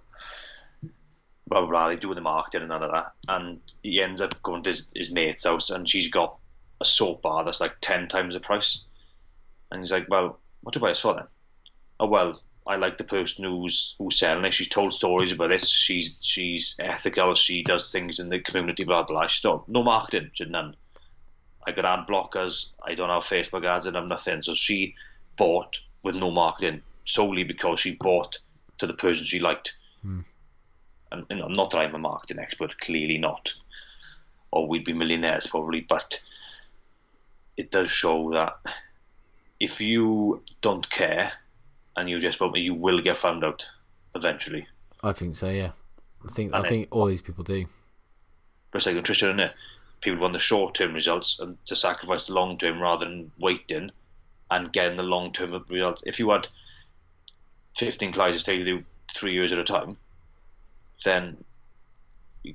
[1.48, 1.88] Blah blah blah.
[1.88, 4.92] They do the marketing and none of that, and he ends up going to his,
[4.94, 6.38] his mate's house, and she's got
[6.82, 8.84] a soap bar that's like ten times the price,
[9.72, 11.28] and he's like, "Well, what do you buy this for then?"
[11.98, 14.54] Oh well, I like the person who's who's selling it.
[14.54, 15.68] She's told stories about this.
[15.68, 17.34] She's she's ethical.
[17.36, 18.84] She does things in the community.
[18.84, 19.28] Blah blah.
[19.28, 20.32] She don't no marketing.
[20.34, 20.76] She none.
[21.66, 22.70] I got ad blockers.
[22.84, 23.88] I don't have Facebook ads.
[23.88, 24.42] I have nothing.
[24.42, 24.96] So she
[25.38, 28.38] bought with no marketing solely because she bought
[28.78, 29.76] to the person she liked.
[30.02, 30.22] Hmm.
[31.12, 32.78] And you know, not that I'm a marketing expert.
[32.78, 33.54] Clearly not.
[34.52, 35.82] Or we'd be millionaires probably.
[35.82, 36.22] But
[37.58, 38.60] it does show that
[39.60, 41.34] if you don't care
[41.96, 43.70] and you just you will get found out
[44.16, 44.68] eventually.
[45.04, 45.50] I think so.
[45.50, 45.72] Yeah,
[46.26, 47.66] I think and I think all these people do.
[48.72, 49.54] But it's like nutrition, isn't it?
[50.02, 53.92] People want the short term results and to sacrifice the long term rather than waiting
[54.50, 56.04] and getting the long term results.
[56.06, 56.48] If you had
[57.78, 58.84] fifteen clients to do
[59.16, 59.98] three years at a time,
[61.04, 61.44] then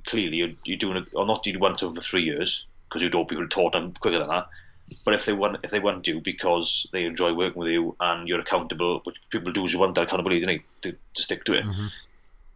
[0.05, 3.29] clearly you're, you're doing it, or not you once over three years because you'd hope
[3.29, 4.47] people taught them quicker than that.
[5.03, 8.27] But if they want, if they want you because they enjoy working with you and
[8.27, 11.53] you're accountable, which people do, is you want that accountability you to, to stick to
[11.55, 11.65] it.
[11.65, 11.87] Mm-hmm.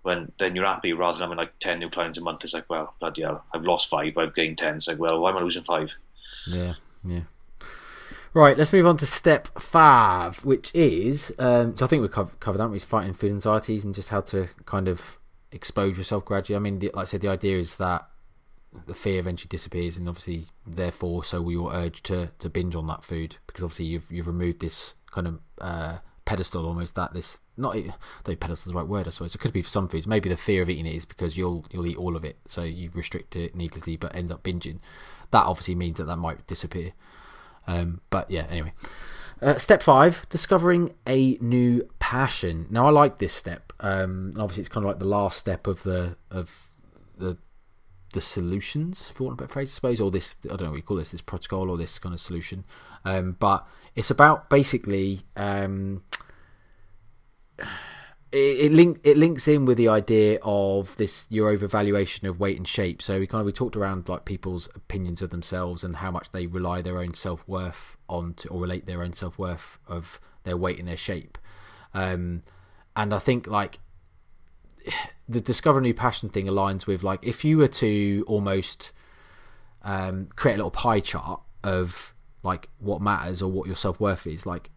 [0.04, 2.44] When then you're happy rather than having like ten new clients a month.
[2.44, 4.78] It's like, well, bloody hell, I've lost five, I've gained ten.
[4.78, 5.96] It's like, well, why am I losing five?
[6.48, 7.22] Yeah, yeah.
[8.34, 12.32] Right, let's move on to step five, which is um, so I think we've covered,
[12.32, 12.40] that.
[12.40, 12.74] covered.
[12.74, 15.18] Is fighting food anxieties and just how to kind of
[15.52, 16.56] expose yourself gradually.
[16.56, 18.08] I mean, the, like I said, the idea is that
[18.88, 22.88] the fear eventually disappears, and obviously, therefore, so will your urge to, to binge on
[22.88, 27.42] that food because obviously you've you've removed this kind of uh, pedestal almost that this
[27.58, 27.76] not
[28.24, 29.36] though pedestal is the right word I suppose.
[29.36, 30.08] It could be for some foods.
[30.08, 32.64] Maybe the fear of eating it is because you'll you'll eat all of it so
[32.64, 34.80] you restrict it needlessly but ends up binging.
[35.32, 36.94] That obviously means that that might disappear.
[37.68, 38.74] Um, but yeah anyway.
[39.42, 42.68] Uh, step five discovering a new passion.
[42.70, 45.84] Now I like this step um, obviously it's kind of like the last step of
[45.84, 46.68] the of
[47.18, 47.38] the
[48.12, 50.70] the solutions, for want of a better phrase, I suppose, or this I don't know
[50.72, 52.64] what you call this, this protocol or this kind of solution.
[53.06, 56.04] Um, but it's about basically um,
[58.32, 62.58] it, it link it links in with the idea of this your overvaluation of weight
[62.58, 63.02] and shape.
[63.02, 66.32] So we kind of we talked around like people's opinions of themselves and how much
[66.32, 70.20] they rely their own self worth on to, or relate their own self worth of
[70.44, 71.38] their weight and their shape.
[71.94, 72.44] Um,
[72.96, 73.80] and I think like
[75.30, 78.92] the discover new passion thing aligns with like if you were to almost
[79.84, 82.14] um, create a little pie chart of
[82.44, 84.46] like what matters or what your self worth is.
[84.46, 84.70] Like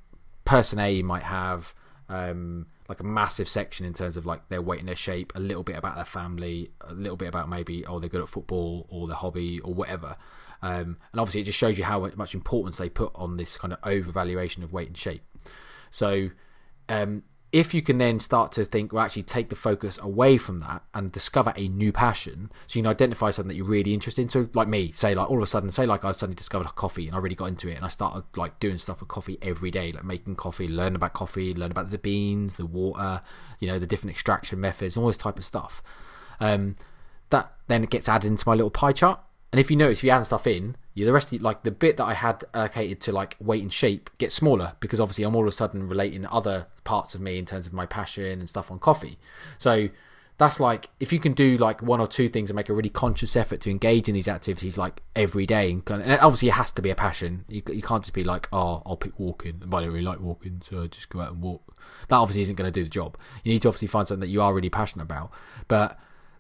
[0.44, 1.74] person A might have
[2.08, 5.40] um, like a massive section in terms of like their weight and their shape, a
[5.40, 8.86] little bit about their family, a little bit about maybe oh they're good at football
[8.88, 10.16] or their hobby or whatever.
[10.62, 13.72] Um, and obviously it just shows you how much importance they put on this kind
[13.72, 15.22] of overvaluation of weight and shape.
[15.90, 16.30] So
[16.88, 17.22] um,
[17.54, 20.82] if you can then start to think, well, actually take the focus away from that
[20.92, 24.28] and discover a new passion, so you can identify something that you're really interested in.
[24.28, 27.06] So, like me, say, like all of a sudden, say, like I suddenly discovered coffee
[27.06, 29.70] and I really got into it, and I started like doing stuff with coffee every
[29.70, 33.22] day, like making coffee, learn about coffee, learn about the beans, the water,
[33.60, 35.80] you know, the different extraction methods, all this type of stuff.
[36.40, 36.74] Um,
[37.30, 39.20] that then gets added into my little pie chart.
[39.54, 41.70] And if you notice, if you add stuff in, you the rest of like the
[41.70, 45.36] bit that I had allocated to like weight and shape gets smaller because obviously I'm
[45.36, 48.48] all of a sudden relating other parts of me in terms of my passion and
[48.48, 49.16] stuff on coffee.
[49.58, 49.90] So
[50.38, 52.88] that's like if you can do like one or two things and make a really
[52.88, 56.82] conscious effort to engage in these activities like every day and, obviously it has to
[56.82, 57.44] be a passion.
[57.46, 59.60] You, you can't just be like oh i'll pick walking.
[59.62, 61.76] And i don't really like walking so i just go out and walk.
[62.08, 63.16] That obviously isn't going to do the job.
[63.44, 65.30] You need to obviously find something that you are really passionate about.
[65.68, 65.96] But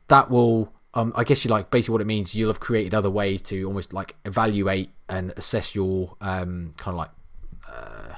[0.08, 2.34] that will um, I guess you like basically what it means.
[2.34, 6.98] You'll have created other ways to almost like evaluate and assess your um, kind of
[6.98, 7.10] like
[7.68, 8.14] uh,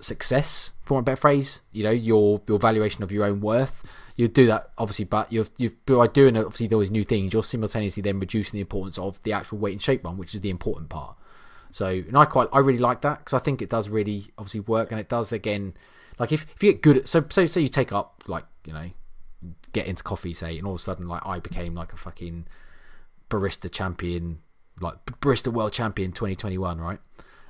[0.00, 1.60] success, for a better phrase.
[1.72, 3.82] You know your your valuation of your own worth.
[4.16, 8.02] You do that obviously, but you've you by doing obviously those new things, you're simultaneously
[8.02, 10.88] then reducing the importance of the actual weight and shape one, which is the important
[10.88, 11.16] part.
[11.70, 14.60] So, and I quite I really like that because I think it does really obviously
[14.60, 15.74] work, and it does again.
[16.18, 18.72] Like if, if you get good at so so say you take up like you
[18.72, 18.90] know
[19.72, 22.46] get into coffee, say, and all of a sudden, like, I became like a fucking
[23.28, 24.40] barista champion,
[24.80, 26.98] like barista world champion 2021, right?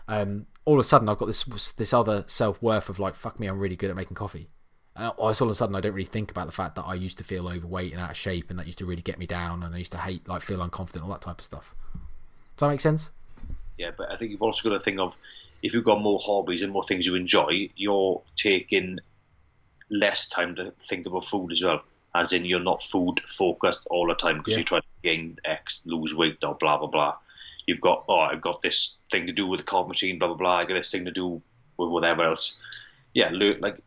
[0.09, 1.45] Um, all of a sudden, I've got this
[1.77, 4.49] this other self worth of like, fuck me, I'm really good at making coffee.
[4.97, 7.19] And all of a sudden, I don't really think about the fact that I used
[7.19, 9.63] to feel overweight and out of shape, and that used to really get me down,
[9.63, 11.75] and I used to hate, like, feel unconfident, all that type of stuff.
[12.57, 13.11] Does that make sense?
[13.79, 15.17] Yeah, but I think you've also got to think of
[15.63, 18.99] if you've got more hobbies and more things you enjoy, you're taking
[19.91, 21.83] less time to think about food as well.
[22.15, 24.59] As in, you're not food focused all the time because yeah.
[24.59, 27.17] you try to gain X, lose weight, or blah blah blah.
[27.67, 30.37] You've got oh, I've got this thing to do with the coffee machine, blah blah
[30.37, 30.57] blah.
[30.59, 31.41] I got this thing to do
[31.77, 32.59] with whatever else.
[33.15, 33.81] Yeah, learn like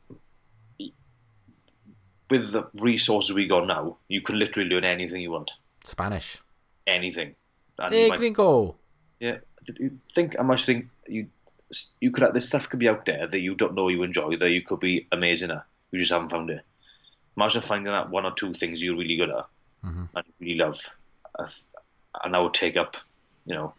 [2.30, 5.52] with the resources we got now, you can literally learn anything you want,
[5.84, 6.42] Spanish.
[6.88, 7.36] anything.
[7.78, 8.76] And Hey, might- gringo.
[9.20, 9.38] yeah,
[9.80, 11.28] you think how much think you
[12.00, 14.50] you could this stuff could be out there that you don't know you enjoy that
[14.50, 15.66] you could be amazing at.
[15.94, 16.62] You just haven't found it.
[17.38, 19.46] Imagine finding out one or two things you're really good at
[19.86, 20.04] Mm-hmm.
[20.16, 20.80] and really love,
[21.38, 21.46] uh,
[22.24, 22.96] and that would take up,
[23.46, 23.74] you know,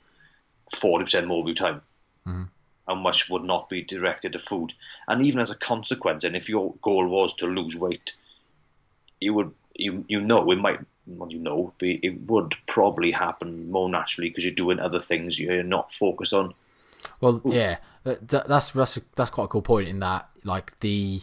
[0.75, 1.81] forty percent more of your time.
[2.27, 2.43] Mm-hmm.
[2.87, 4.75] How much would not be directed to food,
[5.09, 8.13] and even as a consequence, and if your goal was to lose weight,
[9.21, 13.89] you would you you know it might well you know it would probably happen more
[13.89, 16.53] naturally because you're doing other things you're not focused on.
[17.23, 21.23] Well, yeah, that, that- that's that's that's quite a cool point in that, like the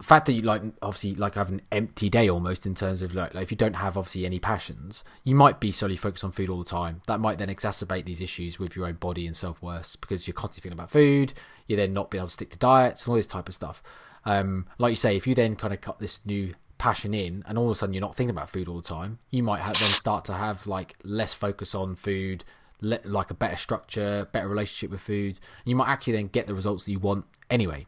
[0.00, 3.34] fact that you like obviously like have an empty day almost in terms of like,
[3.34, 6.48] like if you don't have obviously any passions, you might be solely focused on food
[6.48, 7.02] all the time.
[7.06, 10.34] That might then exacerbate these issues with your own body and self worth because you're
[10.34, 11.32] constantly thinking about food.
[11.66, 13.82] You're then not being able to stick to diets and all this type of stuff.
[14.24, 17.56] Um, like you say, if you then kind of cut this new passion in and
[17.56, 19.78] all of a sudden you're not thinking about food all the time, you might have,
[19.78, 22.44] then start to have like less focus on food,
[22.80, 25.38] le- like a better structure, better relationship with food.
[25.64, 27.86] You might actually then get the results that you want anyway,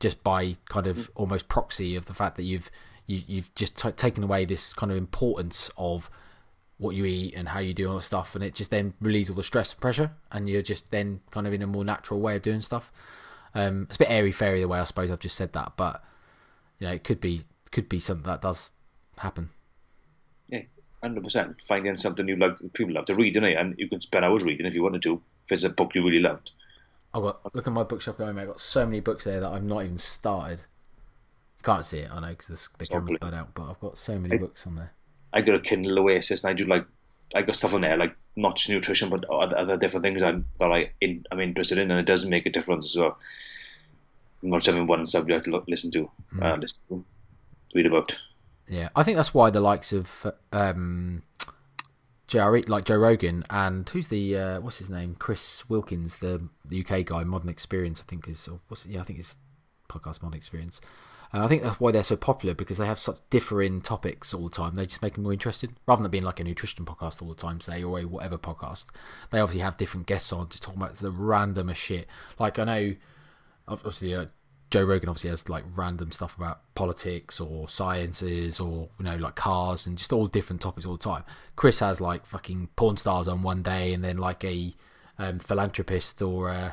[0.00, 2.70] just by kind of almost proxy of the fact that you've
[3.06, 6.10] you, you've just t- taken away this kind of importance of
[6.78, 9.36] what you eat and how you do all stuff, and it just then relieves all
[9.36, 12.36] the stress and pressure, and you're just then kind of in a more natural way
[12.36, 12.90] of doing stuff.
[13.54, 16.02] Um, it's a bit airy fairy the way I suppose I've just said that, but
[16.78, 18.70] you know it could be could be something that does
[19.18, 19.50] happen.
[20.48, 20.62] Yeah,
[21.02, 21.60] hundred percent.
[21.60, 23.54] Finding something you love, people love to read, don't they?
[23.54, 25.20] And you can spend hours reading if you wanted to.
[25.44, 26.52] If it's a book you really loved.
[27.12, 28.38] I've got look at my bookshop at home.
[28.38, 30.60] I've got so many books there that I've not even started.
[31.58, 33.54] You can't see it, I know, because the camera's bad out.
[33.54, 34.92] But I've got so many books on there.
[35.32, 36.86] I got a Kindle Oasis, and I do like
[37.34, 40.46] I got stuff on there like not just nutrition, but other, other different things I'm,
[40.58, 43.18] that I in, I'm interested in, and it doesn't make a difference as well.
[44.42, 47.04] I'm Not having one subject to listen to, uh, listen to,
[47.74, 48.18] read about.
[48.66, 51.22] Yeah, I think that's why the likes of um,
[52.30, 57.04] JRE, like Joe Rogan, and who's the uh, what's his name, Chris Wilkins, the, UK
[57.04, 59.36] guy, Modern Experience, I think is, or what's yeah, I think it's
[59.88, 60.80] podcast Modern Experience.
[61.32, 64.48] And I think that's why they're so popular because they have such differing topics all
[64.48, 64.74] the time.
[64.74, 67.34] They just make them more interesting rather than being like a nutrition podcast all the
[67.34, 68.86] time, say, or a whatever podcast.
[69.30, 72.06] They obviously have different guests on, just talking about the randomest shit.
[72.38, 72.94] Like I know
[73.66, 74.26] obviously uh,
[74.70, 79.34] Joe Rogan obviously has like random stuff about politics or sciences or you know like
[79.34, 81.24] cars and just all different topics all the time.
[81.56, 84.72] Chris has like fucking porn stars on one day and then like a
[85.18, 86.70] um, philanthropist or uh,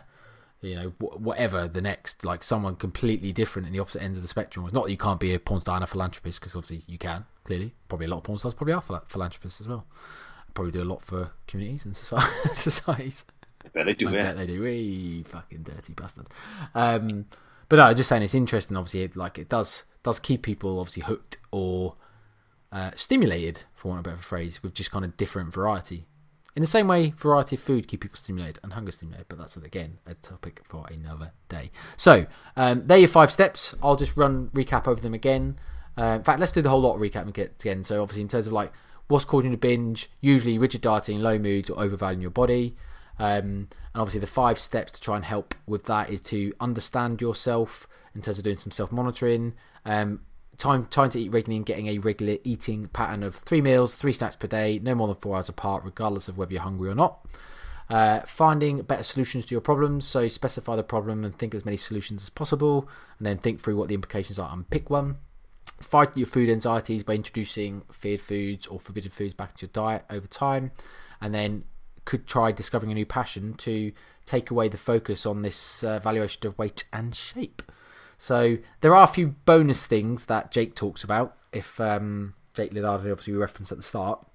[0.62, 4.22] you know wh- whatever the next like someone completely different in the opposite ends of
[4.22, 4.64] the spectrum.
[4.66, 7.00] It's not that you can't be a porn star and a philanthropist because obviously you
[7.00, 7.74] can clearly.
[7.88, 9.86] Probably a lot of porn stars probably are phila- philanthropists as well.
[10.54, 11.96] Probably do a lot for communities and
[12.54, 13.26] societies.
[13.66, 14.22] I bet they do, I yeah.
[14.22, 14.62] bet they do.
[14.62, 16.28] Wee fucking dirty bastard.
[16.76, 17.26] Um,
[17.70, 18.78] but no, just saying it's interesting.
[18.78, 21.96] Obviously, it, like it does does keep people obviously hooked or
[22.72, 26.06] uh, stimulated, for want of a better phrase, with just kind of different variety.
[26.56, 29.56] In the same way, variety of food keep people stimulated and hunger stimulated, but that's
[29.58, 31.70] again a topic for another day.
[31.98, 33.76] So, um, there are your five steps.
[33.84, 35.60] I'll just run recap over them again.
[35.98, 37.84] Uh, in fact, let's do the whole lot of recap again.
[37.84, 38.74] So, obviously, in terms of like
[39.08, 42.76] what's causing to binge, usually rigid dieting, low mood, or overvaluing your body.
[43.20, 47.22] Um, and obviously, the five steps to try and help with that is to understand
[47.22, 49.54] yourself in terms of doing some self monitoring.
[49.86, 50.22] Um,
[50.58, 54.14] time time to eat regularly and getting a regular eating pattern of three meals, three
[54.14, 56.96] snacks per day, no more than four hours apart, regardless of whether you're hungry or
[56.96, 57.26] not.
[57.90, 60.06] Uh, finding better solutions to your problems.
[60.06, 63.62] So specify the problem and think of as many solutions as possible, and then think
[63.62, 65.18] through what the implications are and pick one.
[65.80, 70.06] Fight your food anxieties by introducing feared foods or forbidden foods back into your diet
[70.10, 70.72] over time,
[71.22, 71.64] and then
[72.08, 73.92] could try discovering a new passion to
[74.26, 77.62] take away the focus on this uh, valuation of weight and shape.
[78.18, 81.36] So there are a few bonus things that Jake talks about.
[81.52, 84.26] If um, Jake Linardon, obviously we referenced at the start,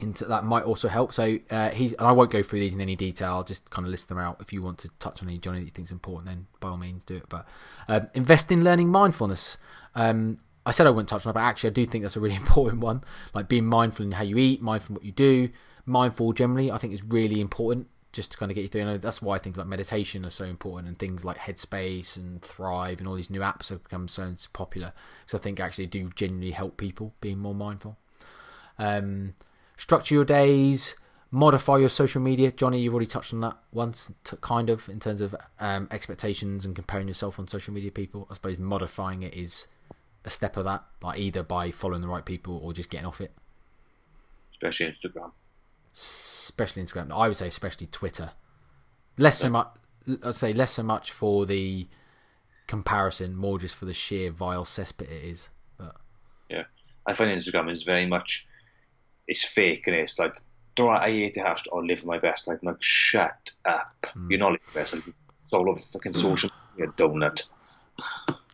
[0.00, 1.12] into that might also help.
[1.12, 3.28] So uh, he's and I won't go through these in any detail.
[3.28, 4.38] I'll just kind of list them out.
[4.40, 6.70] If you want to touch on any Johnny that you think is important, then by
[6.70, 7.28] all means do it.
[7.28, 7.46] But
[7.88, 9.58] um, invest in learning mindfulness.
[9.94, 12.20] Um, I said I wouldn't touch on it, but actually I do think that's a
[12.20, 13.04] really important one.
[13.34, 15.50] Like being mindful in how you eat, mindful in what you do,
[15.86, 16.70] mindful generally.
[16.70, 18.98] I think is really important just to kind of get you through.
[18.98, 23.06] That's why things like meditation are so important, and things like Headspace and Thrive and
[23.08, 24.92] all these new apps have become so popular
[25.24, 27.96] because I think actually do genuinely help people being more mindful.
[28.78, 29.34] Um,
[29.76, 30.94] structure your days,
[31.30, 32.52] modify your social media.
[32.52, 36.64] Johnny, you've already touched on that once, t- kind of in terms of um, expectations
[36.64, 37.90] and comparing yourself on social media.
[37.90, 39.66] People, I suppose modifying it is
[40.24, 43.20] a step of that, like either by following the right people or just getting off
[43.20, 43.32] it.
[44.52, 45.32] especially Instagram.
[45.96, 47.10] Especially Instagram.
[47.10, 48.30] I would say especially Twitter.
[49.16, 49.68] Less so much.
[50.22, 51.88] I'd say less so much for the
[52.66, 55.48] comparison, more just for the sheer vile cesspit it is.
[55.78, 55.96] But
[56.50, 56.64] Yeah,
[57.06, 58.46] I find Instagram is very much
[59.26, 60.40] it's fake and it's like,
[60.74, 62.58] don't I, I hate the hashtag or live my best life.
[62.62, 64.06] I'm like, shut up.
[64.12, 64.30] Hmm.
[64.30, 65.08] You're not living your best life.
[65.08, 67.44] It's all of fucking social media donut.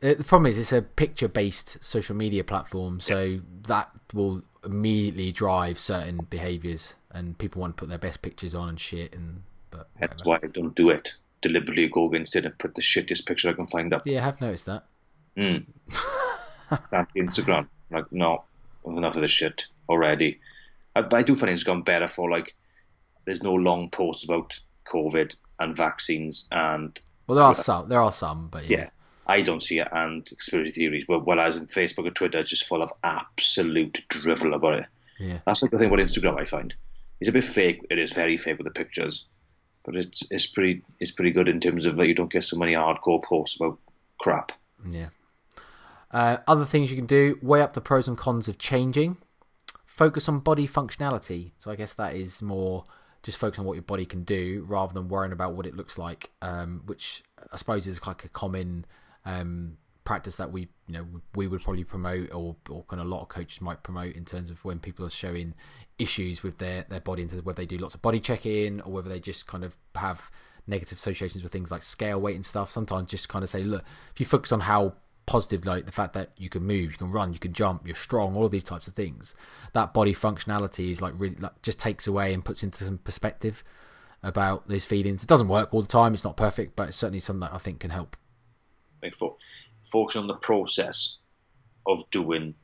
[0.03, 5.79] Uh, the problem is it's a picture-based social media platform, so that will immediately drive
[5.79, 9.15] certain behaviours, and people want to put their best pictures on and shit.
[9.15, 10.47] And but That's whatever.
[10.47, 11.15] why I don't do it.
[11.41, 14.07] Deliberately go against it and put the shittiest picture I can find up.
[14.07, 14.85] yeah, I have noticed that.
[15.37, 15.65] Mm.
[17.17, 17.67] Instagram.
[17.91, 18.45] Like, no,
[18.87, 20.41] enough of this shit already.
[20.97, 22.55] I, but I do find Instagram better for like,
[23.25, 28.13] there's no long posts about COVID and vaccines and Well, there are some, there are
[28.13, 28.89] some, but yeah, yeah,
[29.27, 31.05] I don't see it and conspiracy theories.
[31.07, 34.87] Whereas in Facebook and Twitter, it's just full of absolute drivel about it.
[35.19, 35.39] yeah.
[35.47, 36.41] That's like the thing about Instagram.
[36.41, 36.75] I find
[37.21, 37.87] it's a bit fake.
[37.91, 39.27] It is very fake with the pictures,
[39.85, 42.59] but it's it's pretty it's pretty good in terms of that you don't get so
[42.59, 43.79] many hardcore posts about
[44.21, 44.53] crap.
[44.85, 45.09] Yeah.
[46.11, 49.19] Uh, other things you can do: weigh up the pros and cons of changing.
[49.87, 51.53] Focus on body functionality.
[51.59, 52.85] So I guess that is more
[53.23, 55.97] just focus on what your body can do rather than worrying about what it looks
[55.97, 56.33] like.
[56.43, 58.85] Um, which I suppose is like a common
[59.25, 63.11] um, practice that we you know we would probably promote or or kind of a
[63.11, 65.55] lot of coaches might promote in terms of when people are showing
[65.99, 69.09] issues with their their body, into whether they do lots of body checking or whether
[69.09, 70.31] they just kind of have
[70.67, 72.71] negative associations with things like scale weight and stuff.
[72.71, 74.95] Sometimes just kind of say, look, if you focus on how
[75.27, 77.97] positive, like the fact that you can move, you can run, you can jump, you're
[77.97, 79.35] strong, all of these types of things,
[79.73, 83.63] that body functionality is like really like just takes away and puts into some perspective
[84.23, 85.23] about those feelings.
[85.23, 87.59] It doesn't work all the time; it's not perfect, but it's certainly something that I
[87.59, 88.17] think can help.
[89.03, 89.37] Like fo-
[89.85, 91.17] focus on the process
[91.87, 92.55] of doing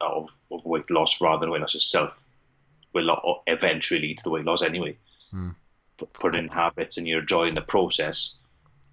[0.00, 2.24] of, of weight loss rather than weight loss itself.
[2.92, 4.96] Will eventually lead to the weight loss anyway.
[5.30, 5.50] Hmm.
[5.98, 8.36] Put, put in habits and you're enjoying the process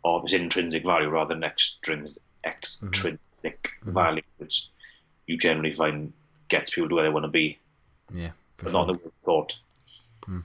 [0.04, 3.90] of its intrinsic value rather than extrinsic, extrinsic mm-hmm.
[3.90, 3.94] Mm-hmm.
[3.94, 4.70] value, which
[5.28, 6.14] you generally find
[6.48, 7.60] gets people to where they want to be,
[8.12, 8.86] Yeah, for but sure.
[8.86, 9.58] not the thought.
[10.26, 10.40] Hmm.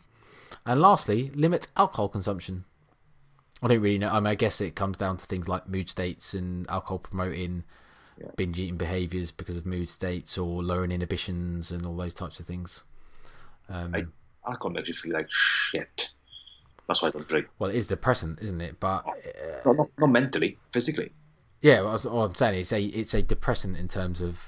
[0.64, 2.64] And lastly, limit alcohol consumption.
[3.62, 4.08] I don't really know.
[4.10, 7.64] I mean, I guess it comes down to things like mood states and alcohol promoting
[8.18, 8.30] Yeah.
[8.36, 12.46] binge eating behaviors because of mood states or lowering inhibitions and all those types of
[12.46, 12.84] things.
[13.68, 14.04] Um, I,
[14.48, 16.10] alcohol makes you feel like shit.
[16.86, 17.48] That's why I don't drink.
[17.58, 18.78] well, it is depressant, isn't it?
[18.78, 19.04] But
[19.64, 21.12] Not, not, not mentally, physically.
[21.60, 24.38] yeah, I was- what I'm saying is, it's a it's a depressant in terms of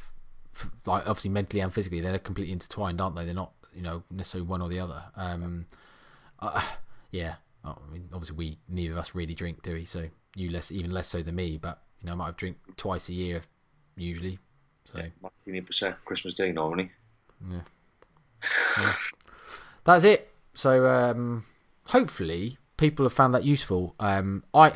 [0.87, 2.01] like obviously mentally and physically.
[2.01, 3.25] They're completely intertwined, aren't they?
[3.25, 5.03] They're not you know necessarily one or the other.
[5.17, 5.67] Um,
[6.39, 6.63] uh,
[7.11, 7.35] yeah,
[7.71, 9.85] I mean, obviously we neither of us really drink, do we?
[9.85, 11.59] So you less, even less so than me.
[11.59, 13.43] But you know, I might have drink twice a year
[13.97, 14.39] usually.
[14.85, 15.01] So
[15.67, 16.91] percent Christmas Day normally.
[17.51, 18.95] Yeah.
[19.85, 20.31] That's it.
[20.55, 21.45] So um,
[21.87, 23.95] hopefully people have found that useful.
[24.01, 24.73] Um, I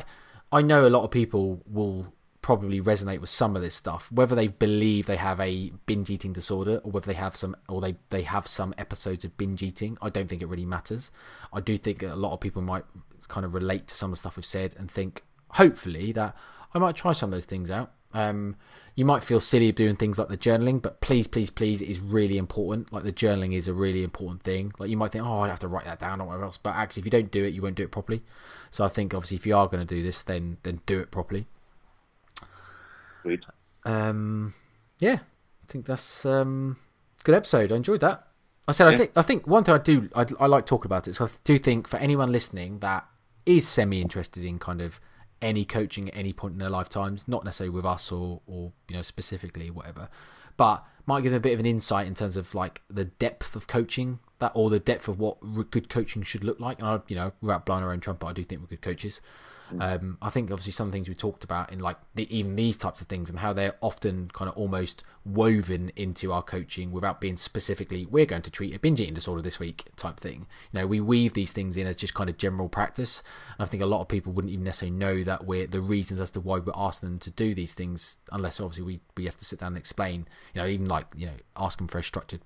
[0.51, 2.12] I know a lot of people will
[2.43, 6.33] probably resonate with some of this stuff, whether they believe they have a binge eating
[6.33, 9.97] disorder or whether they have some or they they have some episodes of binge eating.
[10.01, 11.09] I don't think it really matters.
[11.51, 12.83] I do think a lot of people might
[13.29, 15.23] kind of relate to some of the stuff we've said and think
[15.53, 16.35] hopefully that
[16.75, 17.93] I might try some of those things out.
[18.13, 18.57] Um,
[18.95, 21.99] you might feel silly doing things like the journaling, but please, please, please, it is
[21.99, 22.93] really important.
[22.93, 24.71] Like the journaling is a really important thing.
[24.77, 26.75] Like you might think, oh, I'd have to write that down or whatever else, but
[26.75, 28.21] actually, if you don't do it, you won't do it properly.
[28.69, 31.09] So I think obviously, if you are going to do this, then then do it
[31.09, 31.47] properly.
[33.23, 33.45] Agreed.
[33.85, 34.53] Um,
[34.99, 36.77] yeah, I think that's um,
[37.23, 37.71] good episode.
[37.71, 38.27] I enjoyed that.
[38.67, 41.07] I said I think I think one thing I do I, I like talking about
[41.07, 41.15] it.
[41.15, 43.05] So I do think for anyone listening that
[43.45, 45.01] is semi interested in kind of
[45.41, 48.95] any coaching at any point in their lifetimes, not necessarily with us or or you
[48.95, 50.07] know specifically whatever,
[50.55, 53.55] but might give them a bit of an insight in terms of like the depth
[53.55, 55.37] of coaching that or the depth of what
[55.69, 56.79] good coaching should look like.
[56.79, 59.19] And I, you know, without blowing our own trumpet, I do think we're good coaches.
[59.81, 63.01] Um, I think obviously some things we talked about in like the, even these types
[63.01, 67.37] of things and how they're often kind of almost woven into our coaching without being
[67.37, 70.47] specifically we're going to treat a binge eating disorder this week type thing.
[70.71, 73.23] You know, we weave these things in as just kind of general practice.
[73.57, 76.19] And I think a lot of people wouldn't even necessarily know that we're the reasons
[76.19, 79.37] as to why we're asking them to do these things, unless obviously we we have
[79.37, 80.27] to sit down and explain.
[80.53, 82.41] You know, even like you know ask them for a structured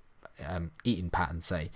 [0.46, 1.70] um, eating pattern, say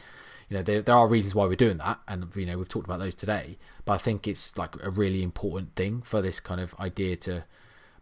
[0.51, 2.85] you know there, there are reasons why we're doing that and you know we've talked
[2.85, 6.61] about those today but i think it's like a really important thing for this kind
[6.61, 7.43] of idea to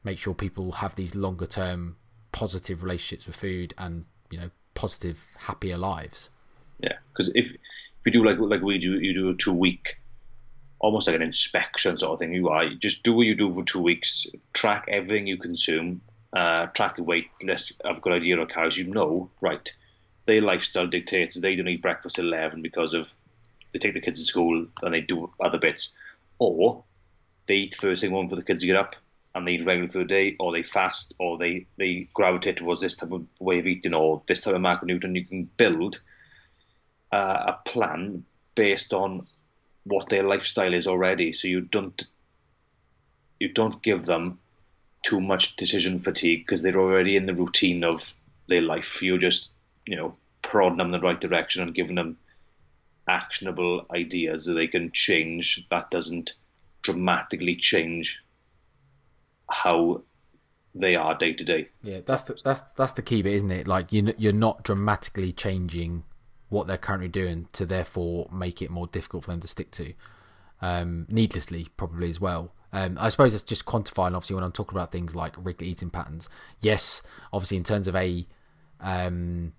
[0.04, 1.96] make sure people have these longer term
[2.34, 6.30] positive relationships with food and you know positive happier lives
[6.82, 10.00] Yeah, because if if you do like like we do, you do a two week,
[10.80, 12.34] almost like an inspection sort of thing.
[12.34, 16.68] You are just do what you do for two weeks, track everything you consume, uh,
[16.68, 18.78] track your weight, let's have a good idea of calories.
[18.78, 19.72] You know, right?
[20.30, 23.14] Their lifestyle dictates they don't eat breakfast at eleven because of
[23.72, 25.96] they take the kids to school and they do other bits,
[26.38, 26.84] or
[27.48, 28.96] they eat first thing morning for the kids to get up
[29.34, 32.82] and they eat regularly for the day, or they fast, or they they gravitate towards
[32.82, 35.16] this type of way of eating or this type of macronutrient.
[35.16, 36.02] You can build
[37.12, 38.24] uh, a plan
[38.56, 39.22] based on
[39.84, 42.04] what their lifestyle is already, so you don't
[43.40, 44.40] you don't give them
[45.02, 48.14] too much decision fatigue because they're already in the routine of
[48.48, 49.02] their life.
[49.02, 49.52] You're just,
[49.90, 52.18] you know, prodding them in the right direction and giving them
[53.08, 55.66] actionable ideas that they can change.
[55.72, 56.36] That doesn't
[56.84, 58.24] dramatically change
[59.50, 60.04] how
[60.76, 61.70] they are day to day.
[61.82, 63.68] Yeah, that's the, that's that's the key bit, isn't it?
[63.68, 66.04] Like you you're not dramatically changing
[66.50, 69.94] what they're currently doing to therefore make it more difficult for them to stick to.
[70.62, 72.54] Um, needlessly, probably as well.
[72.72, 74.16] Um, I suppose it's just quantifying.
[74.16, 76.30] Obviously, when I'm talking about things like regular eating patterns,
[76.60, 77.02] yes,
[77.34, 78.28] obviously in terms of a
[78.82, 79.54] um,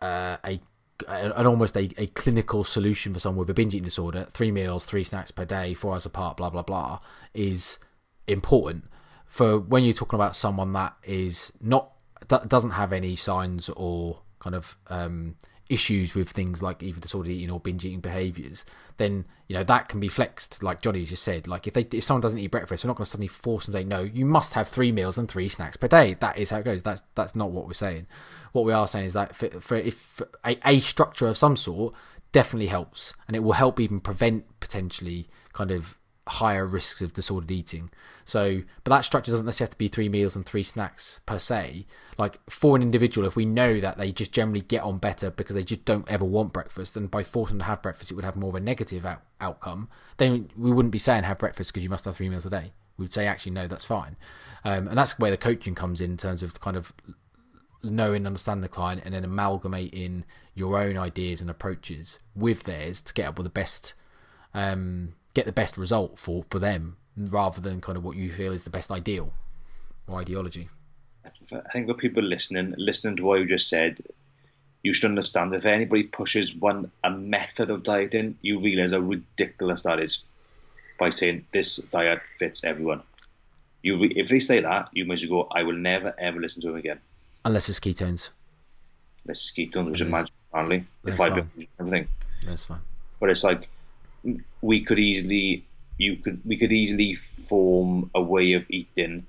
[0.00, 0.60] uh, a
[1.08, 4.84] an almost a, a clinical solution for someone with a binge eating disorder, three meals,
[4.84, 7.00] three snacks per day, four hours apart, blah blah blah,
[7.34, 7.78] is
[8.26, 8.84] important.
[9.26, 11.92] For when you're talking about someone that is not
[12.28, 15.36] that doesn't have any signs or kind of um,
[15.70, 18.64] issues with things like either disordered eating or binge eating behaviours,
[18.96, 20.62] then you know that can be flexed.
[20.62, 23.04] Like Johnny just said, like if they if someone doesn't eat breakfast, we're not going
[23.04, 24.02] to suddenly force them to say no.
[24.02, 26.14] You must have three meals and three snacks per day.
[26.14, 26.82] That is how it goes.
[26.82, 28.06] That's that's not what we're saying.
[28.52, 31.94] What we are saying is that for, for if a, a structure of some sort
[32.32, 35.96] definitely helps, and it will help even prevent potentially kind of
[36.30, 37.90] higher risks of disordered eating.
[38.24, 41.38] So, but that structure doesn't necessarily have to be three meals and three snacks per
[41.38, 41.86] se.
[42.16, 45.54] Like for an individual, if we know that they just generally get on better because
[45.54, 48.24] they just don't ever want breakfast, and by forcing them to have breakfast, it would
[48.24, 49.88] have more of a negative out- outcome.
[50.18, 52.72] Then we wouldn't be saying have breakfast because you must have three meals a day.
[52.96, 54.16] We would say actually no, that's fine.
[54.64, 56.92] Um, and that's where the coaching comes in, in terms of kind of
[57.82, 60.24] knowing, understanding the client, and then amalgamating
[60.54, 63.94] your own ideas and approaches with theirs to get up with the best.
[64.52, 68.52] Um, get the best result for, for them rather than kind of what you feel
[68.52, 69.32] is the best ideal
[70.06, 70.68] or ideology.
[71.24, 71.28] I
[71.72, 73.98] think for people listening, listening to what you just said,
[74.82, 79.82] you should understand if anybody pushes one a method of dieting, you realize how ridiculous
[79.82, 80.24] that is
[80.98, 83.02] by saying this diet fits everyone.
[83.82, 85.48] You, if they say that, you must go.
[85.50, 87.00] I will never ever listen to them again.
[87.44, 88.30] Unless it's ketones.
[89.24, 90.86] Unless it's ketones, which is magic apparently.
[91.04, 91.28] If I
[91.78, 92.08] everything.
[92.44, 92.80] That's fine.
[93.18, 93.68] But it's like
[94.60, 95.64] we could easily
[95.98, 99.26] you could we could easily form a way of eating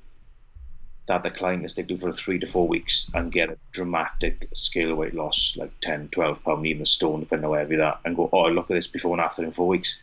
[1.08, 4.48] that the client can stick to for three to four weeks and get a dramatic
[4.54, 8.00] scale of weight loss, like 10, 12 pound, even a stone, depending on wherever that,
[8.06, 10.00] and go, oh, look at this before and after in four weeks.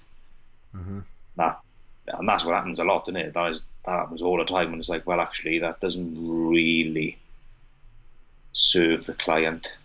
[0.75, 1.01] Mm-hmm.
[1.37, 1.61] That,
[2.09, 3.35] and that's what happens a lot, isn't it?
[3.35, 4.73] That, is, that happens all the time.
[4.73, 7.17] And it's like, well, actually, that doesn't really
[8.53, 9.77] serve the client.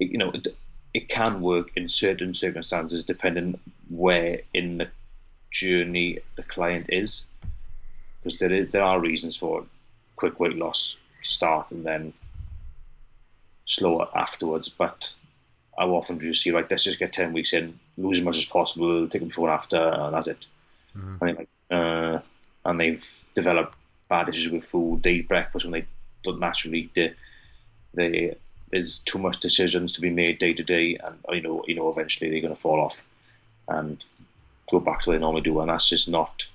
[0.00, 0.48] It, you know, it,
[0.94, 4.88] it can work in certain circumstances, depending where in the
[5.50, 7.28] journey the client is,
[8.22, 9.64] because there is, there are reasons for
[10.16, 12.12] quick weight loss start and then
[13.64, 14.68] slower afterwards.
[14.68, 15.12] But
[15.78, 18.38] how often do you see like let's just get ten weeks in, lose as much
[18.38, 20.46] as possible, take them before and after, and that's it.
[20.96, 21.24] Mm-hmm.
[21.24, 22.18] And, like, uh,
[22.66, 23.76] and they've developed
[24.08, 25.02] bad issues with food.
[25.02, 25.86] They eat breakfast when they
[26.22, 26.90] don't naturally.
[26.94, 27.14] They,
[27.94, 28.36] they
[28.72, 31.90] there's too much decisions to be made day to day, and you know, you know,
[31.90, 33.04] eventually they're going to fall off
[33.68, 34.02] and
[34.70, 36.48] go back to what they normally do, and that's just not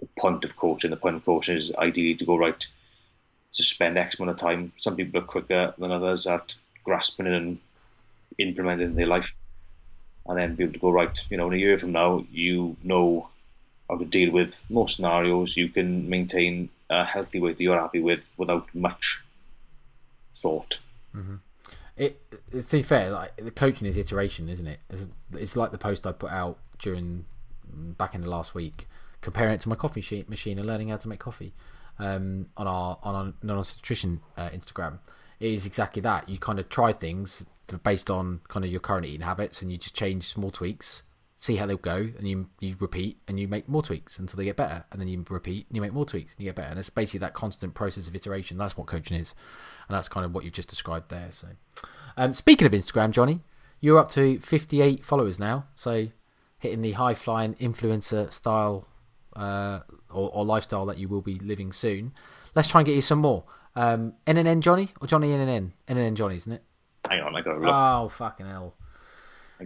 [0.00, 0.90] the point of coaching.
[0.90, 2.64] The point of coaching is ideally to go right
[3.54, 4.72] to spend X amount of time.
[4.76, 6.54] Some people are quicker than others at
[6.84, 7.58] grasping and
[8.36, 9.34] implementing in their life,
[10.26, 11.18] and then be able to go right.
[11.30, 13.30] You know, in a year from now, you know
[13.88, 15.56] how to deal with most scenarios.
[15.56, 19.22] You can maintain a healthy weight that you're happy with without much
[20.30, 20.78] thought.
[21.18, 21.34] Mm-hmm.
[21.96, 24.78] It, to be fair, like the coaching is iteration, isn't it?
[24.88, 27.24] It's, it's, like the post I put out during
[27.74, 28.86] mm, back in the last week,
[29.20, 31.54] comparing it to my coffee machine and learning how to make coffee
[31.98, 35.00] um, on our on our non nutrition uh, Instagram.
[35.40, 36.28] It is exactly that.
[36.28, 37.44] You kind of try things
[37.82, 41.02] based on kind of your current eating habits, and you just change small tweaks,
[41.40, 44.44] see how they go, and you you repeat and you make more tweaks until they
[44.44, 46.68] get better, and then you repeat and you make more tweaks and you get better.
[46.68, 48.58] And it's basically that constant process of iteration.
[48.58, 49.34] That's what coaching is
[49.88, 51.28] and that's kind of what you've just described there.
[51.30, 51.48] So,
[52.16, 53.40] um, speaking of Instagram, Johnny,
[53.80, 56.08] you're up to 58 followers now, so
[56.58, 58.86] hitting the high flying influencer style
[59.34, 59.80] uh,
[60.10, 62.12] or, or, lifestyle that you will be living soon.
[62.56, 63.44] Let's try and get you some more.
[63.76, 65.72] Um, NNN Johnny or Johnny NNN?
[65.86, 66.64] NNN Johnny, isn't it?
[67.08, 67.56] Hang on, I got.
[67.62, 68.74] Oh fucking hell!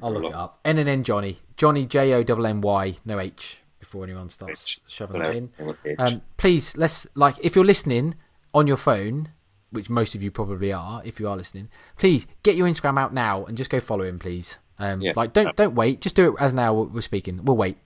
[0.02, 0.62] I'll look, it up.
[0.64, 4.80] NNN Johnny, Johnny J O N N Y, no H before anyone starts H.
[4.86, 5.50] shoving it in.
[5.98, 8.14] Um, please, let's like if you're listening
[8.54, 9.30] on your phone
[9.72, 11.68] which most of you probably are, if you are listening,
[11.98, 14.58] please get your Instagram out now and just go follow him, please.
[14.78, 15.12] Um, Yeah.
[15.16, 16.00] Like, don't don't wait.
[16.00, 17.44] Just do it as now we're speaking.
[17.44, 17.78] We'll wait.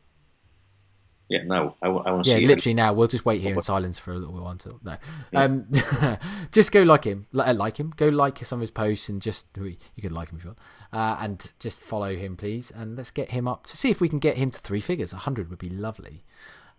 [1.28, 2.92] Yeah, no, I, want to Yeah, see literally now.
[2.92, 4.96] We'll just wait here in silence for a little while until no.
[5.34, 5.66] Um,
[6.52, 7.92] just go like him, uh, like him.
[7.96, 10.58] Go like some of his posts and just you can like him if you want,
[10.92, 12.70] uh, and just follow him, please.
[12.70, 15.12] And let's get him up to see if we can get him to three figures.
[15.12, 16.22] A hundred would be lovely.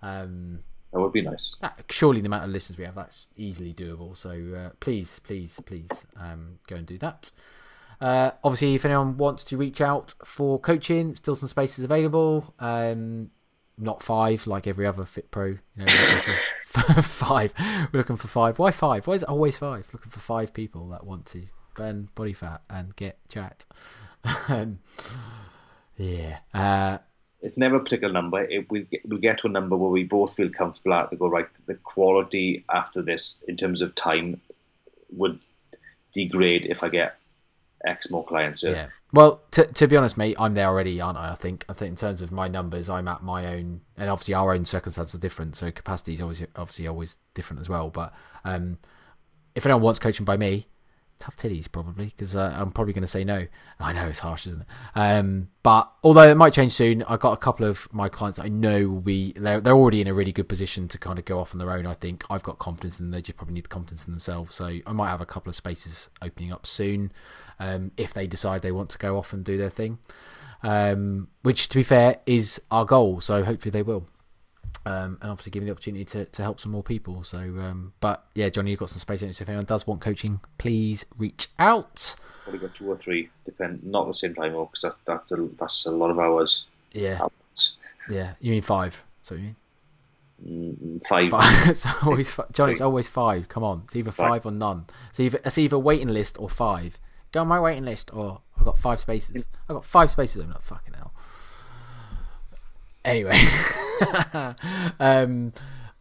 [0.01, 0.59] Um,
[0.93, 1.57] That would be nice.
[1.61, 4.15] that, surely the amount of listeners we have, that's easily doable.
[4.15, 7.31] So uh, please, please, please um, go and do that.
[7.99, 12.53] Uh, obviously, if anyone wants to reach out for coaching, still some spaces available.
[12.59, 13.31] Um,
[13.77, 15.57] not five like every other Fit Pro.
[15.75, 15.91] You know,
[17.01, 17.53] five.
[17.91, 18.59] We're looking for five.
[18.59, 19.07] Why five?
[19.07, 19.87] Why is it always five?
[19.93, 21.43] Looking for five people that want to
[21.75, 23.65] burn body fat and get chat.
[24.49, 24.79] um,
[25.95, 26.39] yeah.
[26.53, 26.97] Uh,
[27.41, 28.43] It's never a particular number.
[28.43, 31.15] It, we get, we'll get to a number where we both feel comfortable at to
[31.15, 31.47] go right.
[31.65, 34.41] The quality after this, in terms of time,
[35.11, 35.39] would
[36.13, 37.17] degrade if I get
[37.85, 38.63] X more clients.
[38.63, 38.87] Yeah.
[39.13, 41.31] Well, to to be honest, mate, I'm there already, aren't I?
[41.31, 41.63] I think.
[41.69, 44.65] I think in terms of my numbers, I'm at my own, and obviously our own
[44.65, 47.89] circumstances are different, so capacity is always obviously always different as well.
[47.89, 48.79] But um,
[49.55, 50.67] if anyone wants coaching by me,
[51.19, 53.47] tough titties probably, because uh, I'm probably going to say no.
[53.79, 54.67] I know it's harsh, isn't it?
[54.93, 58.49] Um, but although it might change soon, I've got a couple of my clients I
[58.49, 61.39] know will be they're they're already in a really good position to kind of go
[61.39, 61.85] off on their own.
[61.85, 64.55] I think I've got confidence, and they just probably need the confidence in themselves.
[64.55, 67.13] So I might have a couple of spaces opening up soon
[67.59, 69.99] um, if they decide they want to go off and do their thing.
[70.63, 73.21] Um, which, to be fair, is our goal.
[73.21, 74.05] So hopefully they will.
[74.85, 77.23] Um, and obviously give me the opportunity to, to help some more people.
[77.23, 79.19] So, um, but yeah, Johnny, you've got some space.
[79.19, 82.15] So if anyone does want coaching, please reach out.
[82.43, 85.47] probably got two or three, depend not at the same time, because that's that's a,
[85.59, 86.65] that's a lot of hours.
[86.93, 87.77] Yeah, Hours.
[88.09, 88.33] yeah.
[88.39, 89.03] You mean five?
[89.21, 89.55] So you mean
[90.45, 91.29] Mm, Five.
[91.29, 91.69] five?
[91.69, 92.31] it's always.
[92.59, 93.49] It's always five.
[93.49, 94.29] Come on, it's either Five.
[94.29, 94.85] five or none.
[95.09, 96.99] It's either it's either waiting list or five.
[97.31, 99.47] Go on my waiting list, or I've got five spaces.
[99.67, 100.43] I've got five spaces.
[100.43, 101.13] I'm not fucking hell.
[103.03, 103.39] Anyway,
[104.99, 105.53] um,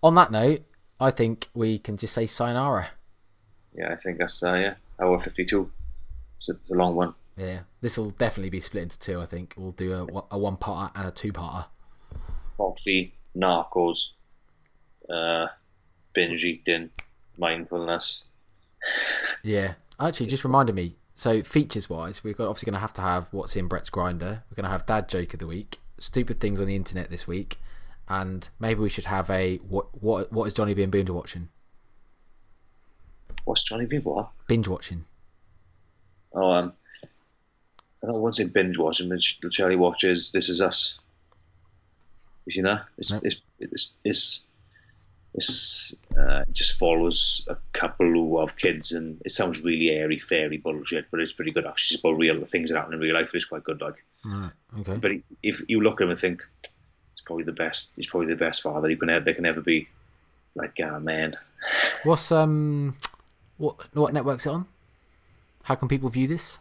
[0.03, 0.63] on that note,
[0.99, 2.89] I think we can just say sayonara.
[3.75, 5.71] Yeah, I think that's uh, yeah, hour fifty-two.
[6.37, 7.15] It's a, it's a long one.
[7.37, 9.21] Yeah, this will definitely be split into two.
[9.21, 11.67] I think we'll do a, a one parter and a two parter.
[12.57, 14.13] Foxy, Narcos,
[15.11, 15.47] uh,
[16.15, 16.91] binge eating,
[17.37, 18.25] mindfulness.
[19.43, 20.97] Yeah, actually, just reminded me.
[21.17, 24.45] So features wise, we're got obviously going to have to have what's in Brett's grinder.
[24.51, 27.27] We're going to have dad joke of the week, stupid things on the internet this
[27.27, 27.59] week,
[28.07, 31.49] and maybe we should have a what what what has Johnny been binge watching?
[33.47, 34.29] What's Johnny been what?
[34.47, 35.07] Binge watching.
[36.35, 36.75] Oh, um,
[38.03, 40.99] I don't want to say binge watching, but Charlie watches This Is Us.
[42.45, 42.81] You know.
[42.99, 43.21] It's No.
[43.23, 44.45] it's it's it's,
[45.33, 50.57] it's uh, it just follows a couple of kids, and it sounds really airy fairy
[50.57, 51.95] bullshit, but it's pretty good actually.
[51.97, 53.35] It's about real things that happen in real life.
[53.35, 54.03] It's quite good, like.
[54.25, 54.51] Right.
[54.81, 54.97] Okay.
[54.97, 55.11] But
[55.43, 56.43] if you look at him and think,
[57.13, 57.93] it's probably the best.
[57.97, 59.25] He's probably the best father you can ever.
[59.25, 59.89] There can ever be.
[60.55, 61.37] Like, ah, man.
[62.05, 62.97] What's um
[63.59, 64.67] what what network's it on?
[65.63, 66.59] How can people view this?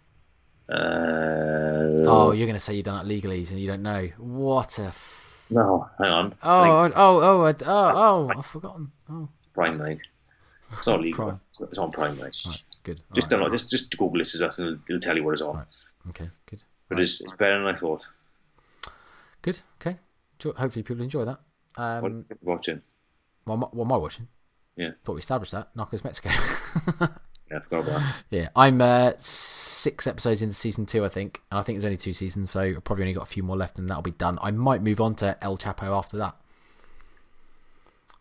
[0.68, 4.10] Uh, Oh, you're going to say you've done it legally and you don't know.
[4.18, 4.86] What a.
[4.88, 6.34] F- no, hang on.
[6.41, 8.91] oh, oh, oh, oh, oh, oh, I've forgotten.
[9.10, 9.99] Oh, Prime Night.
[10.74, 11.26] It's not legal.
[11.26, 11.39] Prime.
[11.62, 12.36] It's on Prime Night.
[12.45, 13.01] right, good.
[13.14, 13.47] Just All don't right.
[13.47, 13.58] know.
[13.58, 15.56] Just just Google this is us, and it'll, it'll tell you what it's on.
[15.56, 15.66] Right.
[16.10, 16.62] Okay, good.
[16.89, 18.06] But it's, it's better than I thought.
[19.41, 19.62] Good.
[19.82, 19.97] Okay.
[20.43, 21.39] Hopefully, people enjoy that.
[21.76, 22.82] What Um, are you watching?
[23.46, 24.28] what, am I- what am I watching?
[24.75, 24.92] Yeah.
[25.04, 25.75] Thought we established that.
[25.75, 26.29] Narcos Mexico.
[27.51, 28.16] Yeah, I forgot about that.
[28.32, 31.96] yeah, I'm uh, six episodes into season two, I think, and I think there's only
[31.96, 34.39] two seasons, so I've probably only got a few more left, and that'll be done.
[34.42, 36.36] I might move on to El Chapo after that,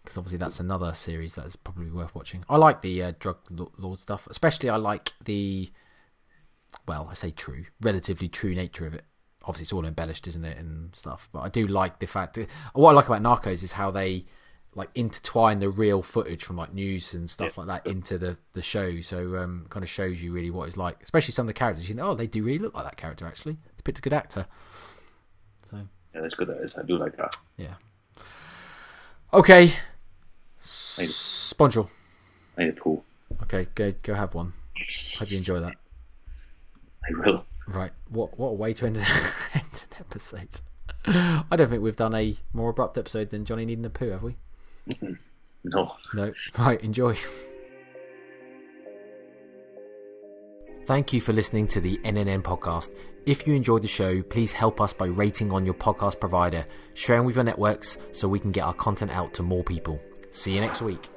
[0.04, 2.44] because obviously that's another series that is probably worth watching.
[2.48, 3.38] I like the uh, drug
[3.78, 5.70] lord stuff, especially I like the,
[6.86, 9.04] well, I say true, relatively true nature of it.
[9.44, 11.30] Obviously, it's all embellished, isn't it, and stuff.
[11.32, 14.26] But I do like the fact that what I like about Narcos is how they
[14.74, 18.62] like intertwine the real footage from like news and stuff like that into the the
[18.62, 19.00] show.
[19.00, 21.88] So um, kind of shows you really what it's like, especially some of the characters.
[21.88, 23.26] You think, oh, they do really look like that character.
[23.26, 24.46] Actually, they picked a good actor.
[25.70, 25.78] So
[26.14, 26.48] Yeah, that's good.
[26.48, 26.76] That is.
[26.78, 27.36] I do like that.
[27.56, 27.74] yeah.
[29.32, 29.74] Okay.
[32.56, 33.04] I need a pool.
[33.42, 34.52] Okay, go go have one.
[35.18, 35.74] Hope you enjoy that.
[37.04, 37.44] I will.
[37.68, 37.92] Right.
[38.08, 38.96] What what a way to end,
[39.54, 40.60] end an episode.
[41.06, 44.22] I don't think we've done a more abrupt episode than Johnny needing a poo, have
[44.22, 44.36] we?
[45.64, 45.92] No.
[46.14, 46.32] No.
[46.58, 47.16] Right, enjoy.
[50.86, 52.90] Thank you for listening to the NNN podcast.
[53.24, 57.24] If you enjoyed the show, please help us by rating on your podcast provider, sharing
[57.24, 59.98] with your networks so we can get our content out to more people.
[60.34, 61.08] See you next week.